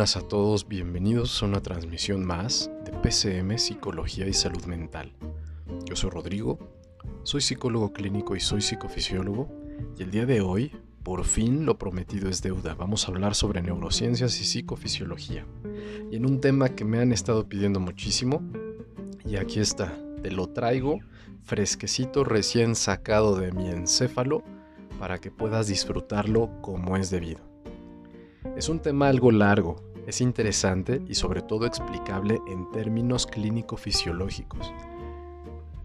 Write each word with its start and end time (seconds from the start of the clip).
buenas 0.00 0.16
a 0.16 0.26
todos, 0.26 0.66
bienvenidos 0.66 1.42
a 1.42 1.44
una 1.44 1.60
transmisión 1.60 2.24
más 2.24 2.70
de 2.86 2.90
PCM 2.90 3.58
Psicología 3.58 4.26
y 4.26 4.32
Salud 4.32 4.64
Mental. 4.64 5.12
Yo 5.84 5.94
soy 5.94 6.08
Rodrigo, 6.08 6.58
soy 7.22 7.42
psicólogo 7.42 7.92
clínico 7.92 8.34
y 8.34 8.40
soy 8.40 8.62
psicofisiólogo 8.62 9.50
y 9.98 10.02
el 10.02 10.10
día 10.10 10.24
de 10.24 10.40
hoy, 10.40 10.72
por 11.02 11.24
fin 11.24 11.66
lo 11.66 11.76
prometido 11.76 12.30
es 12.30 12.40
deuda, 12.40 12.74
vamos 12.74 13.04
a 13.04 13.08
hablar 13.12 13.34
sobre 13.34 13.60
neurociencias 13.60 14.40
y 14.40 14.44
psicofisiología. 14.44 15.44
Y 16.10 16.16
en 16.16 16.24
un 16.24 16.40
tema 16.40 16.70
que 16.70 16.86
me 16.86 16.98
han 16.98 17.12
estado 17.12 17.46
pidiendo 17.46 17.78
muchísimo, 17.78 18.42
y 19.26 19.36
aquí 19.36 19.60
está, 19.60 19.98
te 20.22 20.30
lo 20.30 20.48
traigo 20.48 21.00
fresquecito 21.42 22.24
recién 22.24 22.74
sacado 22.74 23.36
de 23.36 23.52
mi 23.52 23.68
encéfalo 23.68 24.44
para 24.98 25.18
que 25.18 25.30
puedas 25.30 25.66
disfrutarlo 25.66 26.48
como 26.62 26.96
es 26.96 27.10
debido. 27.10 27.50
Es 28.56 28.70
un 28.70 28.80
tema 28.80 29.08
algo 29.08 29.30
largo, 29.30 29.89
es 30.06 30.20
interesante 30.20 31.02
y 31.08 31.14
sobre 31.14 31.42
todo 31.42 31.66
explicable 31.66 32.40
en 32.46 32.70
términos 32.70 33.26
clínico-fisiológicos. 33.26 34.72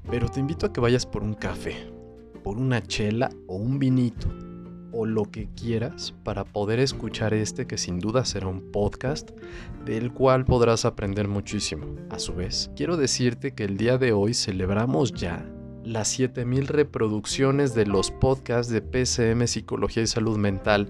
Pero 0.10 0.30
te 0.30 0.40
invito 0.40 0.66
a 0.66 0.74
que 0.74 0.82
vayas 0.82 1.06
por 1.06 1.24
un 1.24 1.34
café, 1.34 1.92
por 2.44 2.58
una 2.58 2.82
chela 2.82 3.30
o 3.48 3.56
un 3.56 3.80
vinito, 3.80 4.28
o 4.96 5.06
lo 5.06 5.26
que 5.26 5.50
quieras 5.56 6.14
para 6.24 6.46
poder 6.46 6.80
escuchar 6.80 7.34
este 7.34 7.68
que 7.68 7.78
sin 7.78 8.00
duda 8.00 8.24
será 8.24 8.48
un 8.48 8.72
podcast 8.72 9.32
del 9.86 10.14
cual 10.14 10.46
podrás 10.46 10.86
aprender 10.86 11.28
muchísimo. 11.28 11.96
A 12.10 12.18
su 12.18 12.34
vez, 12.34 12.72
quiero 12.78 12.96
decirte 12.96 13.54
que 13.54 13.66
el 13.66 13.76
día 13.76 13.98
de 13.98 14.14
hoy 14.14 14.34
celebramos 14.34 15.12
ya 15.12 15.46
las 15.84 16.08
7000 16.08 16.68
reproducciones 16.68 17.76
de 17.76 17.86
los 17.86 18.10
podcasts 18.10 18.72
de 18.72 18.82
PCM 18.82 19.48
Psicología 19.48 20.02
y 20.02 20.08
Salud 20.08 20.38
Mental 20.38 20.88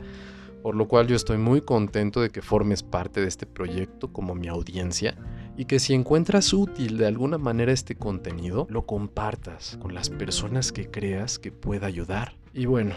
por 0.65 0.75
lo 0.75 0.87
cual 0.87 1.05
yo 1.05 1.15
estoy 1.15 1.37
muy 1.37 1.61
contento 1.61 2.21
de 2.21 2.31
que 2.31 2.41
formes 2.41 2.81
parte 2.81 3.21
de 3.21 3.27
este 3.27 3.45
proyecto 3.45 4.11
como 4.11 4.33
mi 4.33 4.47
audiencia 4.47 5.15
y 5.55 5.65
que 5.65 5.77
si 5.77 5.93
encuentras 5.93 6.53
útil 6.53 6.97
de 6.97 7.05
alguna 7.05 7.37
manera 7.37 7.71
este 7.71 7.93
contenido, 7.93 8.65
lo 8.71 8.87
compartas 8.87 9.77
con 9.79 9.93
las 9.93 10.09
personas 10.09 10.71
que 10.71 10.89
creas 10.89 11.37
que 11.37 11.51
pueda 11.51 11.85
ayudar. 11.85 12.35
Y 12.51 12.65
bueno, 12.65 12.95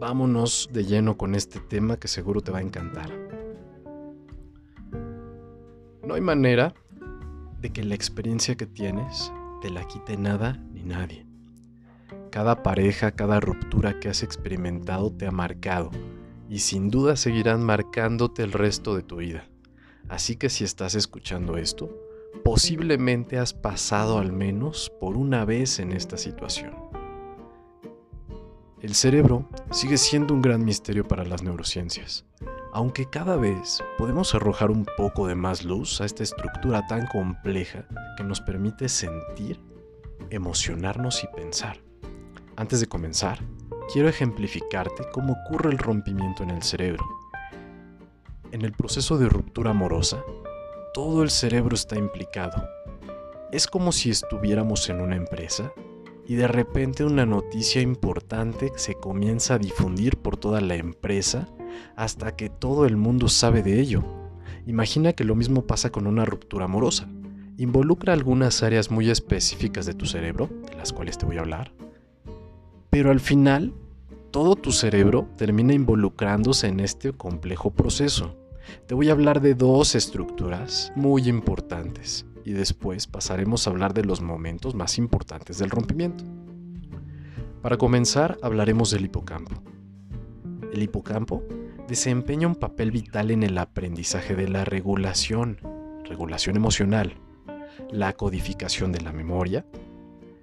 vámonos 0.00 0.68
de 0.72 0.84
lleno 0.84 1.16
con 1.16 1.36
este 1.36 1.60
tema 1.60 1.96
que 1.96 2.08
seguro 2.08 2.40
te 2.40 2.50
va 2.50 2.58
a 2.58 2.62
encantar. 2.62 3.12
No 6.02 6.14
hay 6.14 6.20
manera 6.20 6.74
de 7.60 7.70
que 7.70 7.84
la 7.84 7.94
experiencia 7.94 8.56
que 8.56 8.66
tienes 8.66 9.32
te 9.62 9.70
la 9.70 9.86
quite 9.86 10.16
nada 10.16 10.60
ni 10.72 10.82
nadie. 10.82 11.24
Cada 12.32 12.64
pareja, 12.64 13.12
cada 13.12 13.38
ruptura 13.38 14.00
que 14.00 14.08
has 14.08 14.24
experimentado 14.24 15.12
te 15.12 15.24
ha 15.24 15.30
marcado 15.30 15.92
y 16.48 16.60
sin 16.60 16.90
duda 16.90 17.16
seguirán 17.16 17.62
marcándote 17.62 18.42
el 18.42 18.52
resto 18.52 18.96
de 18.96 19.02
tu 19.02 19.16
vida. 19.16 19.48
Así 20.08 20.36
que 20.36 20.48
si 20.48 20.64
estás 20.64 20.94
escuchando 20.94 21.56
esto, 21.56 21.90
posiblemente 22.44 23.38
has 23.38 23.52
pasado 23.52 24.18
al 24.18 24.32
menos 24.32 24.90
por 25.00 25.16
una 25.16 25.44
vez 25.44 25.78
en 25.78 25.92
esta 25.92 26.16
situación. 26.16 26.72
El 28.80 28.94
cerebro 28.94 29.48
sigue 29.70 29.98
siendo 29.98 30.34
un 30.34 30.40
gran 30.40 30.64
misterio 30.64 31.06
para 31.06 31.24
las 31.24 31.42
neurociencias, 31.42 32.24
aunque 32.72 33.06
cada 33.06 33.36
vez 33.36 33.82
podemos 33.98 34.34
arrojar 34.34 34.70
un 34.70 34.86
poco 34.96 35.26
de 35.26 35.34
más 35.34 35.64
luz 35.64 36.00
a 36.00 36.04
esta 36.04 36.22
estructura 36.22 36.86
tan 36.86 37.06
compleja 37.08 37.86
que 38.16 38.24
nos 38.24 38.40
permite 38.40 38.88
sentir, 38.88 39.60
emocionarnos 40.30 41.24
y 41.24 41.26
pensar. 41.36 41.80
Antes 42.56 42.80
de 42.80 42.86
comenzar, 42.86 43.40
quiero 43.92 44.08
ejemplificarte 44.08 45.04
cómo 45.12 45.34
ocurre 45.44 45.70
el 45.70 45.78
rompimiento 45.78 46.42
en 46.42 46.50
el 46.50 46.62
cerebro. 46.62 47.04
En 48.52 48.62
el 48.62 48.72
proceso 48.72 49.18
de 49.18 49.28
ruptura 49.28 49.70
amorosa, 49.70 50.22
todo 50.94 51.22
el 51.22 51.30
cerebro 51.30 51.74
está 51.74 51.96
implicado. 51.96 52.68
Es 53.50 53.66
como 53.66 53.92
si 53.92 54.10
estuviéramos 54.10 54.88
en 54.90 55.00
una 55.00 55.16
empresa 55.16 55.72
y 56.26 56.34
de 56.34 56.48
repente 56.48 57.04
una 57.04 57.24
noticia 57.24 57.80
importante 57.80 58.72
se 58.76 58.94
comienza 58.94 59.54
a 59.54 59.58
difundir 59.58 60.18
por 60.18 60.36
toda 60.36 60.60
la 60.60 60.74
empresa 60.74 61.48
hasta 61.96 62.36
que 62.36 62.50
todo 62.50 62.84
el 62.84 62.96
mundo 62.96 63.28
sabe 63.28 63.62
de 63.62 63.80
ello. 63.80 64.04
Imagina 64.66 65.14
que 65.14 65.24
lo 65.24 65.34
mismo 65.34 65.66
pasa 65.66 65.90
con 65.90 66.06
una 66.06 66.26
ruptura 66.26 66.66
amorosa. 66.66 67.08
Involucra 67.56 68.12
algunas 68.12 68.62
áreas 68.62 68.90
muy 68.90 69.10
específicas 69.10 69.86
de 69.86 69.94
tu 69.94 70.04
cerebro, 70.04 70.48
de 70.70 70.76
las 70.76 70.92
cuales 70.92 71.16
te 71.16 71.26
voy 71.26 71.38
a 71.38 71.40
hablar, 71.40 71.72
pero 72.90 73.10
al 73.10 73.20
final, 73.20 73.74
todo 74.30 74.56
tu 74.56 74.72
cerebro 74.72 75.28
termina 75.36 75.72
involucrándose 75.72 76.68
en 76.68 76.80
este 76.80 77.12
complejo 77.12 77.70
proceso. 77.70 78.36
Te 78.86 78.94
voy 78.94 79.08
a 79.08 79.12
hablar 79.12 79.40
de 79.40 79.54
dos 79.54 79.94
estructuras 79.94 80.92
muy 80.94 81.28
importantes 81.28 82.26
y 82.44 82.52
después 82.52 83.06
pasaremos 83.06 83.66
a 83.66 83.70
hablar 83.70 83.94
de 83.94 84.04
los 84.04 84.20
momentos 84.20 84.74
más 84.74 84.98
importantes 84.98 85.58
del 85.58 85.70
rompimiento. 85.70 86.24
Para 87.62 87.76
comenzar, 87.76 88.38
hablaremos 88.42 88.90
del 88.90 89.04
hipocampo. 89.04 89.62
El 90.72 90.82
hipocampo 90.82 91.42
desempeña 91.88 92.46
un 92.46 92.54
papel 92.54 92.90
vital 92.90 93.30
en 93.30 93.42
el 93.42 93.58
aprendizaje 93.58 94.34
de 94.36 94.48
la 94.48 94.64
regulación, 94.64 95.58
regulación 96.04 96.56
emocional, 96.56 97.14
la 97.90 98.12
codificación 98.12 98.92
de 98.92 99.00
la 99.00 99.12
memoria, 99.12 99.64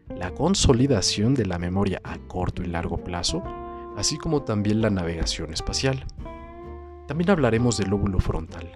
la 0.10 0.34
consolidación 0.34 1.34
de 1.34 1.46
la 1.46 1.60
memoria 1.60 2.02
a 2.04 2.18
corto 2.18 2.64
y 2.64 2.68
largo 2.68 3.04
plazo, 3.04 3.44
así 3.98 4.18
como 4.18 4.44
también 4.44 4.82
la 4.82 4.90
navegación 4.90 5.54
espacial. 5.54 6.06
También 7.08 7.30
hablaremos 7.30 7.78
del 7.78 7.90
lóbulo 7.90 8.20
frontal. 8.20 8.72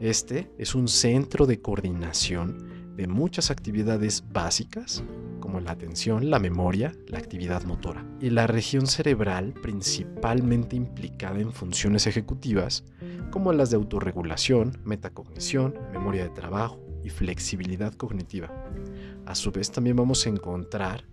Este 0.00 0.50
es 0.58 0.74
un 0.74 0.88
centro 0.88 1.46
de 1.46 1.60
coordinación 1.60 2.94
de 2.96 3.06
muchas 3.06 3.50
actividades 3.50 4.24
básicas, 4.32 5.02
como 5.40 5.60
la 5.60 5.72
atención, 5.72 6.30
la 6.30 6.38
memoria, 6.38 6.92
la 7.06 7.18
actividad 7.18 7.64
motora, 7.64 8.04
y 8.20 8.30
la 8.30 8.46
región 8.46 8.86
cerebral 8.86 9.54
principalmente 9.54 10.76
implicada 10.76 11.40
en 11.40 11.52
funciones 11.52 12.06
ejecutivas, 12.06 12.84
como 13.30 13.52
las 13.52 13.70
de 13.70 13.76
autorregulación, 13.76 14.78
metacognición, 14.84 15.74
memoria 15.92 16.24
de 16.24 16.30
trabajo 16.30 16.89
y 17.04 17.10
flexibilidad 17.10 17.94
cognitiva. 17.94 18.50
A 19.26 19.34
su 19.34 19.50
vez 19.52 19.70
también 19.70 19.96
vamos 19.96 20.26
a 20.26 20.30
encontrar 20.30 21.04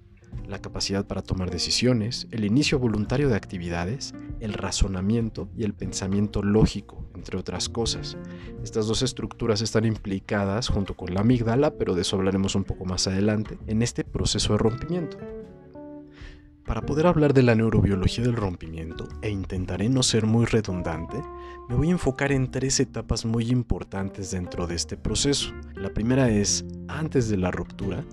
la 0.48 0.60
capacidad 0.60 1.06
para 1.06 1.22
tomar 1.22 1.52
decisiones, 1.52 2.28
el 2.32 2.46
inicio 2.46 2.80
voluntario 2.80 3.30
de 3.30 3.36
actividades, 3.36 4.14
el 4.40 4.54
razonamiento 4.54 5.50
y 5.56 5.64
el 5.64 5.74
pensamiento 5.74 6.42
lógico, 6.42 7.06
entre 7.16 7.38
otras 7.38 7.70
cosas. 7.70 8.18
Estas 8.64 8.88
dos 8.88 9.02
estructuras 9.02 9.62
están 9.62 9.86
implicadas 9.86 10.70
junto 10.70 10.96
con 10.96 11.14
la 11.14 11.22
amígdala, 11.22 11.72
pero 11.72 11.96
de 11.96 12.02
eso 12.02 12.16
hablaremos 12.16 12.56
un 12.56 12.64
poco 12.64 12.86
más 12.86 13.08
adelante, 13.08 13.58
en 13.68 13.82
este 13.82 14.04
proceso 14.04 14.54
de 14.54 14.60
rompimiento. 14.60 15.18
Para 16.68 16.82
poder 16.82 17.08
hablar 17.08 17.34
de 17.34 17.44
la 17.44 17.56
neurobiología 17.56 18.26
del 18.26 18.36
rompimiento, 18.36 19.08
e 19.22 19.30
intentaré 19.30 19.88
no 19.88 20.04
ser 20.04 20.26
muy 20.26 20.46
redundante, 20.46 21.18
me 21.70 21.76
voy 21.76 21.88
a 21.88 21.92
enfocar 21.92 22.34
en 22.34 22.52
tres 22.52 22.82
etapas 22.82 23.24
muy 23.24 23.50
importantes 23.50 24.32
dentro 24.32 24.68
de 24.68 24.76
este 24.76 24.98
proceso. 24.98 25.54
La 25.76 25.94
primera 25.94 26.30
es 26.30 26.66
antes 26.90 27.30
de 27.30 27.38
la 27.38 27.52
ruptura, 27.52 28.04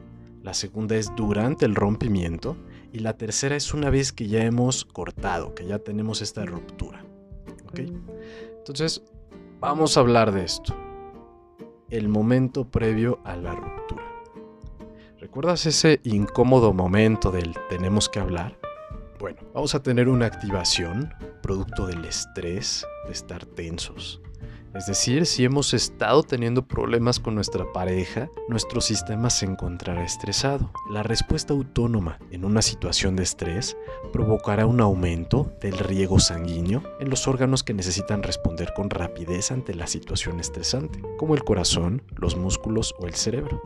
la 0.45 0.55
segunda 0.55 0.95
es 0.95 1.11
durante 1.17 1.67
el 1.67 1.75
rompimiento 1.75 2.57
y 2.93 3.01
la 3.01 3.17
tercera 3.17 3.57
es 3.57 3.75
una 3.75 3.91
vez 3.91 4.13
que 4.13 4.29
ya 4.29 4.45
hemos 4.45 4.85
cortado, 4.85 5.53
que 5.57 5.67
ya 5.67 5.81
tenemos 5.81 6.23
esta 6.23 6.45
ruptura. 6.45 7.05
¿Ok? 7.67 7.81
Entonces, 8.59 9.03
vamos 9.59 9.97
a 9.97 10.01
hablar 10.01 10.31
de 10.31 10.45
esto. 10.45 10.77
El 11.91 12.09
momento 12.09 12.71
previo 12.71 13.19
a 13.25 13.35
la 13.35 13.53
ruptura. 13.53 14.14
¿Recuerdas 15.35 15.67
ese 15.67 16.01
incómodo 16.05 16.73
momento 16.73 17.33
del 17.33 17.57
tenemos 17.69 18.09
que 18.09 18.21
hablar? 18.21 18.57
Bueno, 19.19 19.41
vamos 19.53 19.75
a 19.75 19.83
tener 19.83 20.09
una 20.09 20.27
activación 20.27 21.13
producto 21.43 21.89
del 21.89 22.05
estrés, 22.05 22.87
de 23.07 23.13
estar 23.15 23.45
tensos. 23.45 24.23
Es 24.77 24.87
decir, 24.87 25.27
si 25.27 25.45
hemos 25.45 25.75
estado 25.75 26.23
teniendo 26.23 26.69
problemas 26.69 27.19
con 27.19 27.35
nuestra 27.35 27.65
pareja, 27.73 28.31
nuestro 28.49 28.81
sistema 28.81 29.29
se 29.29 29.47
encontrará 29.47 30.05
estresado. 30.05 30.71
La 30.89 31.03
respuesta 31.03 31.53
autónoma 31.53 32.21
en 32.31 32.45
una 32.45 32.63
situación 32.63 33.17
de 33.17 33.25
estrés 33.25 33.77
provocará 34.13 34.67
un 34.67 34.81
aumento 34.81 35.53
del 35.61 35.77
riego 35.79 36.21
sanguíneo 36.21 36.85
en 37.01 37.11
los 37.11 37.27
órganos 37.27 37.65
que 37.65 37.75
necesitan 37.75 38.23
responder 38.23 38.73
con 38.73 38.89
rapidez 38.89 39.51
ante 39.51 39.75
la 39.75 39.89
situación 39.89 40.39
estresante, 40.39 41.03
como 41.19 41.35
el 41.35 41.43
corazón, 41.43 42.03
los 42.19 42.37
músculos 42.37 42.95
o 43.01 43.09
el 43.09 43.15
cerebro. 43.15 43.61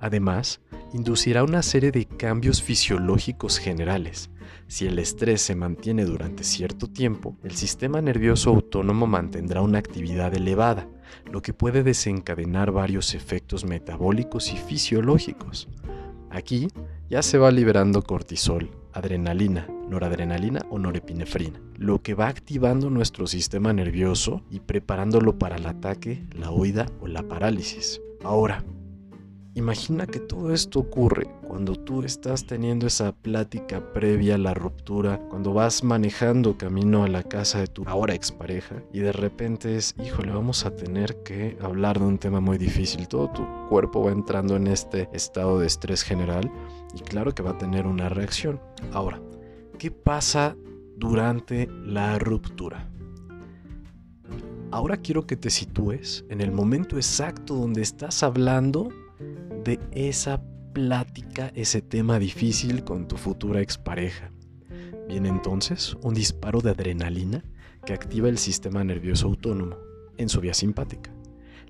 Además, 0.00 0.60
inducirá 0.94 1.42
una 1.42 1.62
serie 1.62 1.90
de 1.90 2.06
cambios 2.06 2.62
fisiológicos 2.62 3.58
generales. 3.58 4.30
Si 4.68 4.86
el 4.86 5.00
estrés 5.00 5.42
se 5.42 5.56
mantiene 5.56 6.04
durante 6.04 6.44
cierto 6.44 6.86
tiempo, 6.86 7.36
el 7.42 7.56
sistema 7.56 8.00
nervioso 8.00 8.50
autónomo 8.50 9.08
mantendrá 9.08 9.60
una 9.60 9.80
actividad 9.80 10.32
elevada, 10.34 10.88
lo 11.30 11.42
que 11.42 11.52
puede 11.52 11.82
desencadenar 11.82 12.70
varios 12.70 13.14
efectos 13.14 13.64
metabólicos 13.64 14.52
y 14.52 14.56
fisiológicos. 14.56 15.68
Aquí 16.30 16.68
ya 17.10 17.22
se 17.22 17.38
va 17.38 17.50
liberando 17.50 18.02
cortisol, 18.02 18.70
adrenalina, 18.92 19.66
noradrenalina 19.90 20.60
o 20.70 20.78
norepinefrina, 20.78 21.60
lo 21.76 22.02
que 22.02 22.14
va 22.14 22.28
activando 22.28 22.88
nuestro 22.88 23.26
sistema 23.26 23.72
nervioso 23.72 24.42
y 24.48 24.60
preparándolo 24.60 25.40
para 25.40 25.56
el 25.56 25.66
ataque, 25.66 26.22
la 26.38 26.52
huida 26.52 26.86
o 27.00 27.08
la 27.08 27.24
parálisis. 27.24 28.00
Ahora, 28.22 28.64
Imagina 29.56 30.08
que 30.08 30.18
todo 30.18 30.52
esto 30.52 30.80
ocurre 30.80 31.28
cuando 31.46 31.76
tú 31.76 32.02
estás 32.02 32.44
teniendo 32.44 32.88
esa 32.88 33.12
plática 33.12 33.92
previa 33.92 34.34
a 34.34 34.38
la 34.38 34.52
ruptura, 34.52 35.20
cuando 35.30 35.54
vas 35.54 35.84
manejando 35.84 36.58
camino 36.58 37.04
a 37.04 37.08
la 37.08 37.22
casa 37.22 37.60
de 37.60 37.68
tu 37.68 37.84
ahora 37.86 38.14
expareja 38.14 38.82
y 38.92 38.98
de 38.98 39.12
repente 39.12 39.76
es, 39.76 39.94
híjole, 40.04 40.32
vamos 40.32 40.66
a 40.66 40.74
tener 40.74 41.22
que 41.22 41.56
hablar 41.60 42.00
de 42.00 42.04
un 42.04 42.18
tema 42.18 42.40
muy 42.40 42.58
difícil. 42.58 43.06
Todo 43.06 43.30
tu 43.30 43.46
cuerpo 43.68 44.02
va 44.02 44.10
entrando 44.10 44.56
en 44.56 44.66
este 44.66 45.08
estado 45.12 45.60
de 45.60 45.68
estrés 45.68 46.02
general 46.02 46.50
y 46.92 47.02
claro 47.02 47.32
que 47.32 47.44
va 47.44 47.50
a 47.50 47.58
tener 47.58 47.86
una 47.86 48.08
reacción. 48.08 48.60
Ahora, 48.92 49.22
¿qué 49.78 49.92
pasa 49.92 50.56
durante 50.96 51.68
la 51.84 52.18
ruptura? 52.18 52.90
Ahora 54.72 54.96
quiero 54.96 55.28
que 55.28 55.36
te 55.36 55.50
sitúes 55.50 56.24
en 56.28 56.40
el 56.40 56.50
momento 56.50 56.96
exacto 56.96 57.54
donde 57.54 57.82
estás 57.82 58.24
hablando 58.24 58.88
de 59.18 59.80
esa 59.92 60.42
plática, 60.72 61.52
ese 61.54 61.82
tema 61.82 62.18
difícil 62.18 62.84
con 62.84 63.08
tu 63.08 63.16
futura 63.16 63.60
expareja. 63.60 64.30
Viene 65.08 65.28
entonces 65.28 65.96
un 66.02 66.14
disparo 66.14 66.60
de 66.60 66.70
adrenalina 66.70 67.44
que 67.84 67.92
activa 67.92 68.28
el 68.28 68.38
sistema 68.38 68.82
nervioso 68.84 69.26
autónomo 69.26 69.76
en 70.16 70.28
su 70.28 70.40
vía 70.40 70.54
simpática. 70.54 71.12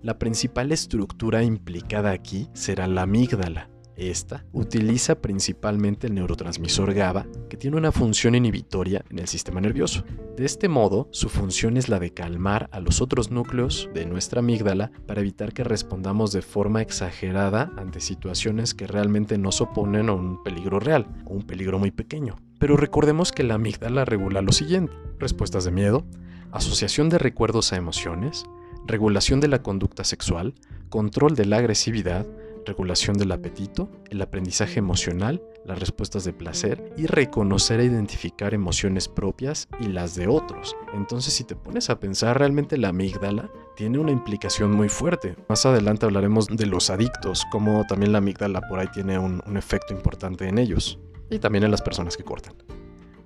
La 0.02 0.19
principal 0.19 0.70
estructura 0.73 1.43
implicada 1.43 2.11
aquí 2.11 2.49
será 2.52 2.87
la 2.87 3.02
amígdala, 3.02 3.70
esta 3.96 4.44
utiliza 4.52 5.20
principalmente 5.20 6.06
el 6.06 6.14
neurotransmisor 6.14 6.94
GABA, 6.94 7.26
que 7.49 7.56
tiene 7.56 7.76
una 7.76 7.93
función 7.93 8.35
inhibitoria 8.35 9.05
en 9.11 9.19
el 9.19 9.29
sistema 9.29 9.61
nervioso. 9.61 10.05
De 10.37 10.44
este 10.44 10.69
modo, 10.69 11.08
su 11.12 11.29
función 11.29 11.76
es 11.76 11.88
la 11.88 11.99
de 11.99 12.12
calmar 12.12 12.69
a 12.73 12.81
los 12.81 13.00
otros 13.00 13.31
núcleos 13.31 13.88
de 13.94 14.06
nuestra 14.06 14.41
amígdala 14.41 14.91
para 15.06 15.20
evitar 15.20 15.52
que 15.52 15.64
respondamos 15.64 16.32
de 16.32 16.43
forma 16.43 16.82
exagerada 16.82 17.73
ante 17.76 18.00
situaciones 18.00 18.75
que 18.75 18.87
realmente 18.87 19.38
nos 19.38 19.61
oponen 19.61 20.08
a 20.08 20.12
un 20.12 20.43
peligro 20.43 20.81
real 20.81 21.06
o 21.25 21.35
un 21.35 21.43
peligro 21.43 21.79
muy 21.79 21.91
pequeño. 21.91 22.37
Pero 22.58 22.76
recordemos 22.76 23.32
que 23.32 23.43
la 23.43 23.55
amígdala 23.55 24.05
regula 24.05 24.43
lo 24.43 24.52
siguiente: 24.52 24.93
respuestas 25.19 25.64
de 25.64 25.70
miedo, 25.70 26.05
asociación 26.50 27.08
de 27.08 27.19
recuerdos 27.19 27.73
a 27.73 27.76
emociones, 27.76 28.44
regulación 28.87 29.41
de 29.41 29.49
la 29.49 29.62
conducta 29.62 30.05
sexual, 30.05 30.55
control 30.88 31.35
de 31.35 31.46
la 31.46 31.58
agresividad, 31.58 32.26
regulación 32.64 33.16
del 33.16 33.32
apetito, 33.32 33.88
el 34.11 34.22
aprendizaje 34.22 34.78
emocional, 34.78 35.43
las 35.64 35.78
respuestas 35.78 36.25
de 36.25 36.32
placer 36.32 36.93
y 36.96 37.06
reconocer 37.06 37.81
e 37.81 37.84
identificar 37.84 38.55
emociones 38.55 39.08
propias 39.08 39.69
y 39.81 39.87
las 39.87 40.14
de 40.14 40.28
otros. 40.28 40.76
Entonces 40.94 41.34
si 41.34 41.44
te 41.44 41.56
pones 41.56 41.90
a 41.90 42.00
pensar 42.00 42.38
realmente 42.38 42.76
la 42.76 42.88
amígdala 42.88 43.50
tiene 43.76 43.99
una 43.99 44.12
implicación 44.12 44.72
muy 44.72 44.88
fuerte. 44.88 45.37
Más 45.49 45.66
adelante 45.66 46.06
hablaremos 46.06 46.46
de 46.46 46.66
los 46.66 46.90
adictos, 46.90 47.44
como 47.50 47.84
también 47.87 48.12
la 48.12 48.19
amígdala 48.19 48.61
por 48.69 48.78
ahí 48.78 48.88
tiene 48.93 49.19
un, 49.19 49.43
un 49.46 49.56
efecto 49.56 49.93
importante 49.94 50.49
en 50.49 50.58
ellos 50.58 50.99
y 51.31 51.38
también 51.38 51.64
en 51.64 51.70
las 51.70 51.82
personas 51.82 52.17
que 52.17 52.25
cortan. 52.25 52.55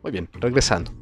Muy 0.02 0.12
bien, 0.12 0.28
regresando 0.32 0.92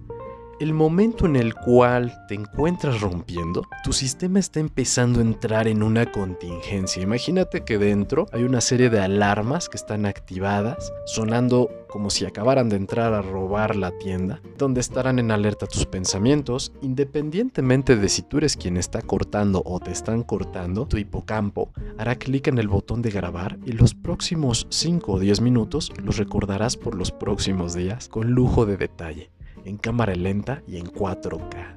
el 0.58 0.72
momento 0.72 1.26
en 1.26 1.36
el 1.36 1.54
cual 1.54 2.24
te 2.28 2.34
encuentras 2.34 3.00
rompiendo, 3.00 3.62
tu 3.84 3.92
sistema 3.92 4.38
está 4.38 4.58
empezando 4.58 5.18
a 5.18 5.22
entrar 5.22 5.68
en 5.68 5.82
una 5.82 6.10
contingencia. 6.10 7.02
Imagínate 7.02 7.64
que 7.64 7.76
dentro 7.78 8.26
hay 8.32 8.44
una 8.44 8.62
serie 8.62 8.88
de 8.88 9.00
alarmas 9.00 9.68
que 9.68 9.76
están 9.76 10.06
activadas, 10.06 10.92
sonando 11.04 11.70
como 11.88 12.08
si 12.10 12.24
acabaran 12.24 12.68
de 12.68 12.76
entrar 12.76 13.12
a 13.12 13.22
robar 13.22 13.76
la 13.76 13.90
tienda, 13.98 14.40
donde 14.56 14.80
estarán 14.80 15.18
en 15.18 15.30
alerta 15.30 15.66
tus 15.66 15.84
pensamientos, 15.84 16.72
independientemente 16.80 17.96
de 17.96 18.08
si 18.08 18.22
tú 18.22 18.38
eres 18.38 18.56
quien 18.56 18.76
está 18.76 19.02
cortando 19.02 19.62
o 19.64 19.78
te 19.78 19.92
están 19.92 20.22
cortando, 20.22 20.86
tu 20.86 20.96
hipocampo 20.96 21.70
hará 21.98 22.16
clic 22.16 22.48
en 22.48 22.58
el 22.58 22.68
botón 22.68 23.02
de 23.02 23.10
grabar 23.10 23.58
y 23.64 23.72
los 23.72 23.94
próximos 23.94 24.66
5 24.70 25.12
o 25.12 25.18
10 25.18 25.40
minutos 25.42 25.92
los 26.02 26.16
recordarás 26.16 26.76
por 26.76 26.94
los 26.94 27.12
próximos 27.12 27.74
días 27.74 28.08
con 28.08 28.30
lujo 28.30 28.64
de 28.64 28.76
detalle 28.76 29.30
en 29.66 29.76
cámara 29.76 30.14
lenta 30.14 30.62
y 30.66 30.78
en 30.78 30.86
4K. 30.86 31.76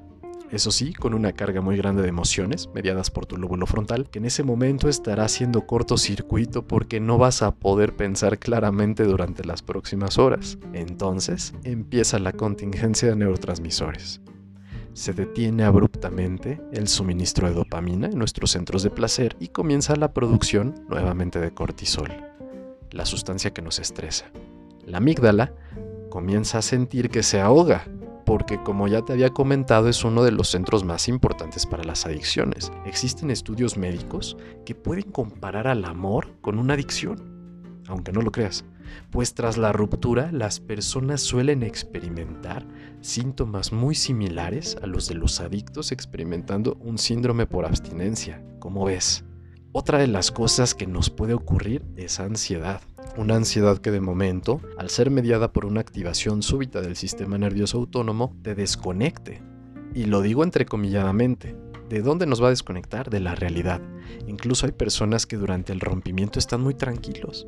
Eso 0.52 0.72
sí, 0.72 0.94
con 0.94 1.14
una 1.14 1.34
carga 1.34 1.62
muy 1.62 1.78
grande 1.78 2.02
de 2.02 2.10
emociones, 2.10 2.70
mediadas 2.74 3.12
por 3.12 3.28
tu 3.28 3.38
lóbulo 3.38 3.68
frontal, 3.68 4.10
que 4.10 4.18
en 4.18 4.26
ese 4.26 4.44
momento 4.44 4.90
estará 4.90 5.26
haciendo 5.26 5.68
cortocircuito 5.68 6.68
porque 6.68 7.00
no 7.00 7.20
vas 7.20 7.44
a 7.44 7.54
poder 7.54 7.96
pensar 7.96 8.40
claramente 8.40 9.04
durante 9.04 9.46
las 9.46 9.62
próximas 9.62 10.18
horas. 10.18 10.58
Entonces, 10.74 11.54
empieza 11.64 12.18
la 12.18 12.32
contingencia 12.34 13.10
de 13.10 13.16
neurotransmisores. 13.16 14.22
Se 14.94 15.14
detiene 15.14 15.64
abruptamente 15.64 16.60
el 16.74 16.88
suministro 16.88 17.48
de 17.48 17.54
dopamina 17.54 18.08
en 18.08 18.18
nuestros 18.18 18.52
centros 18.52 18.82
de 18.82 18.90
placer 18.90 19.36
y 19.40 19.50
comienza 19.50 19.96
la 19.96 20.14
producción 20.14 20.74
nuevamente 20.90 21.40
de 21.40 21.52
cortisol, 21.52 22.12
la 22.90 23.06
sustancia 23.06 23.52
que 23.52 23.62
nos 23.62 23.78
estresa. 23.78 24.26
La 24.84 24.98
amígdala 24.98 25.54
comienza 26.10 26.58
a 26.58 26.62
sentir 26.62 27.10
que 27.10 27.24
se 27.24 27.40
ahoga, 27.40 27.86
porque 28.26 28.62
como 28.62 28.88
ya 28.88 29.02
te 29.04 29.14
había 29.14 29.30
comentado 29.30 29.90
es 29.90 30.04
uno 30.04 30.24
de 30.24 30.32
los 30.32 30.50
centros 30.50 30.84
más 30.84 31.08
importantes 31.08 31.66
para 31.66 31.84
las 31.84 32.06
adicciones. 32.06 32.72
Existen 32.86 33.32
estudios 33.32 33.78
médicos 33.78 34.38
que 34.66 34.76
pueden 34.76 35.12
comparar 35.12 35.68
al 35.68 35.86
amor 35.86 36.40
con 36.42 36.60
una 36.60 36.76
adicción, 36.76 37.82
aunque 37.88 38.12
no 38.12 38.22
lo 38.22 38.32
creas, 38.32 38.66
pues 39.12 39.34
tras 39.34 39.58
la 39.58 39.72
ruptura 39.72 40.32
las 40.32 40.60
personas 40.60 41.22
suelen 41.22 41.64
experimentar 41.64 42.68
síntomas 43.02 43.72
muy 43.72 43.96
similares 43.96 44.78
a 44.82 44.88
los 44.88 45.08
de 45.08 45.16
los 45.16 45.40
adictos 45.40 45.92
experimentando 45.92 46.78
un 46.82 46.98
síndrome 46.98 47.48
por 47.48 47.66
abstinencia, 47.66 48.44
como 48.60 48.86
ves. 48.86 49.24
Otra 49.72 50.00
de 50.00 50.08
las 50.08 50.32
cosas 50.32 50.74
que 50.74 50.88
nos 50.88 51.10
puede 51.10 51.34
ocurrir 51.34 51.86
es 51.96 52.20
ansiedad. 52.20 52.82
Una 53.18 53.36
ansiedad 53.36 53.80
que 53.80 53.92
de 53.92 54.02
momento, 54.02 54.62
al 54.78 54.90
ser 54.90 55.10
mediada 55.10 55.52
por 55.52 55.66
una 55.66 55.82
activación 55.82 56.42
súbita 56.42 56.82
del 56.82 56.96
sistema 56.96 57.38
nervioso 57.38 57.78
autónomo, 57.78 58.36
te 58.44 58.56
desconecte. 58.56 59.42
Y 59.94 60.06
lo 60.06 60.22
digo 60.22 60.44
entrecomilladamente. 60.44 61.56
¿De 61.90 62.02
dónde 62.02 62.28
nos 62.28 62.42
va 62.42 62.48
a 62.48 62.52
desconectar? 62.52 63.10
De 63.10 63.20
la 63.20 63.36
realidad. 63.36 63.82
Incluso 64.28 64.68
hay 64.68 64.72
personas 64.74 65.26
que 65.26 65.38
durante 65.38 65.74
el 65.74 65.80
rompimiento 65.80 66.38
están 66.38 66.62
muy 66.62 66.76
tranquilos. 66.76 67.48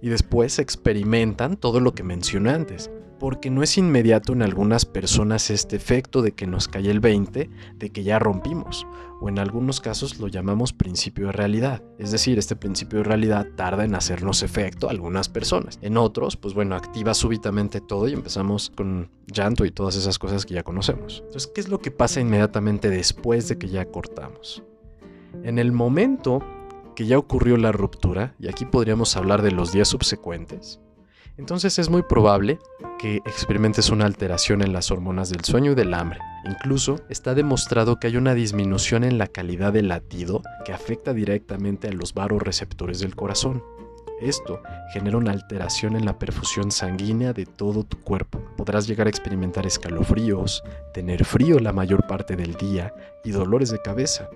Y 0.00 0.08
después 0.08 0.58
experimentan 0.58 1.58
todo 1.58 1.80
lo 1.80 1.94
que 1.94 2.02
mencioné 2.02 2.50
antes 2.50 2.90
porque 3.24 3.48
no 3.48 3.62
es 3.62 3.78
inmediato 3.78 4.34
en 4.34 4.42
algunas 4.42 4.84
personas 4.84 5.48
este 5.48 5.76
efecto 5.76 6.20
de 6.20 6.32
que 6.32 6.46
nos 6.46 6.68
cae 6.68 6.90
el 6.90 7.00
20 7.00 7.48
de 7.74 7.88
que 7.88 8.02
ya 8.02 8.18
rompimos, 8.18 8.86
o 9.18 9.30
en 9.30 9.38
algunos 9.38 9.80
casos 9.80 10.20
lo 10.20 10.28
llamamos 10.28 10.74
principio 10.74 11.28
de 11.28 11.32
realidad, 11.32 11.82
es 11.98 12.12
decir, 12.12 12.38
este 12.38 12.54
principio 12.54 12.98
de 12.98 13.04
realidad 13.04 13.46
tarda 13.56 13.86
en 13.86 13.94
hacernos 13.94 14.42
efecto 14.42 14.88
a 14.88 14.90
algunas 14.90 15.30
personas. 15.30 15.78
En 15.80 15.96
otros, 15.96 16.36
pues 16.36 16.52
bueno, 16.52 16.76
activa 16.76 17.14
súbitamente 17.14 17.80
todo 17.80 18.08
y 18.08 18.12
empezamos 18.12 18.68
con 18.68 19.08
llanto 19.26 19.64
y 19.64 19.70
todas 19.70 19.96
esas 19.96 20.18
cosas 20.18 20.44
que 20.44 20.52
ya 20.52 20.62
conocemos. 20.62 21.22
Entonces, 21.24 21.50
¿qué 21.54 21.62
es 21.62 21.70
lo 21.70 21.78
que 21.78 21.90
pasa 21.90 22.20
inmediatamente 22.20 22.90
después 22.90 23.48
de 23.48 23.56
que 23.56 23.70
ya 23.70 23.86
cortamos? 23.86 24.62
En 25.44 25.58
el 25.58 25.72
momento 25.72 26.42
que 26.94 27.06
ya 27.06 27.16
ocurrió 27.16 27.56
la 27.56 27.72
ruptura, 27.72 28.34
y 28.38 28.48
aquí 28.48 28.66
podríamos 28.66 29.16
hablar 29.16 29.40
de 29.40 29.50
los 29.50 29.72
días 29.72 29.88
subsecuentes, 29.88 30.78
entonces 31.36 31.78
es 31.78 31.90
muy 31.90 32.02
probable 32.02 32.58
que 32.98 33.16
experimentes 33.16 33.90
una 33.90 34.06
alteración 34.06 34.62
en 34.62 34.72
las 34.72 34.90
hormonas 34.90 35.30
del 35.30 35.44
sueño 35.44 35.72
y 35.72 35.74
del 35.74 35.94
hambre. 35.94 36.20
Incluso 36.44 37.00
está 37.08 37.34
demostrado 37.34 37.98
que 37.98 38.06
hay 38.06 38.16
una 38.16 38.34
disminución 38.34 39.04
en 39.04 39.18
la 39.18 39.26
calidad 39.26 39.72
del 39.72 39.88
latido 39.88 40.42
que 40.64 40.72
afecta 40.72 41.12
directamente 41.12 41.88
a 41.88 41.92
los 41.92 42.14
varoreceptores 42.14 43.00
del 43.00 43.16
corazón. 43.16 43.62
Esto 44.20 44.62
genera 44.92 45.18
una 45.18 45.32
alteración 45.32 45.96
en 45.96 46.04
la 46.04 46.18
perfusión 46.18 46.70
sanguínea 46.70 47.32
de 47.32 47.46
todo 47.46 47.82
tu 47.82 47.98
cuerpo. 48.00 48.40
Podrás 48.56 48.86
llegar 48.86 49.06
a 49.06 49.10
experimentar 49.10 49.66
escalofríos, 49.66 50.62
tener 50.92 51.24
frío 51.24 51.58
la 51.58 51.72
mayor 51.72 52.06
parte 52.06 52.36
del 52.36 52.54
día 52.54 52.94
y 53.24 53.32
dolores 53.32 53.70
de 53.70 53.82
cabeza. 53.82 54.28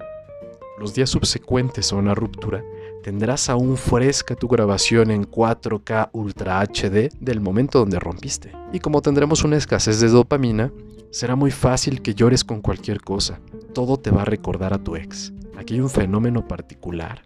Los 0.78 0.94
días 0.94 1.10
subsecuentes 1.10 1.92
a 1.92 1.96
una 1.96 2.14
ruptura 2.14 2.62
tendrás 3.02 3.48
aún 3.48 3.76
fresca 3.76 4.34
tu 4.34 4.48
grabación 4.48 5.10
en 5.10 5.24
4K 5.24 6.10
Ultra 6.12 6.60
HD 6.60 7.10
del 7.20 7.40
momento 7.40 7.78
donde 7.78 7.98
rompiste. 7.98 8.52
Y 8.72 8.80
como 8.80 9.02
tendremos 9.02 9.44
una 9.44 9.56
escasez 9.56 10.00
de 10.00 10.08
dopamina, 10.08 10.72
será 11.10 11.36
muy 11.36 11.50
fácil 11.50 12.02
que 12.02 12.14
llores 12.14 12.44
con 12.44 12.60
cualquier 12.60 13.00
cosa. 13.00 13.40
Todo 13.72 13.96
te 13.96 14.10
va 14.10 14.22
a 14.22 14.26
recordar 14.26 14.74
a 14.74 14.82
tu 14.82 14.96
ex. 14.96 15.32
Aquí 15.56 15.74
hay 15.74 15.80
un 15.80 15.90
fenómeno 15.90 16.46
particular 16.46 17.22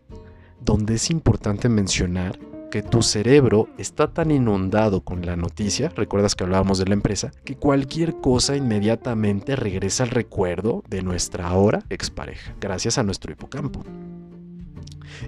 donde 0.60 0.94
es 0.94 1.10
importante 1.10 1.68
mencionar 1.68 2.38
que 2.70 2.82
tu 2.82 3.02
cerebro 3.02 3.68
está 3.76 4.14
tan 4.14 4.30
inundado 4.30 5.02
con 5.02 5.26
la 5.26 5.36
noticia, 5.36 5.90
recuerdas 5.90 6.34
que 6.34 6.44
hablábamos 6.44 6.78
de 6.78 6.86
la 6.86 6.94
empresa, 6.94 7.30
que 7.44 7.56
cualquier 7.56 8.14
cosa 8.14 8.56
inmediatamente 8.56 9.56
regresa 9.56 10.04
al 10.04 10.10
recuerdo 10.10 10.82
de 10.88 11.02
nuestra 11.02 11.48
ahora 11.48 11.84
expareja, 11.90 12.54
gracias 12.60 12.96
a 12.96 13.02
nuestro 13.02 13.30
hipocampo. 13.30 13.84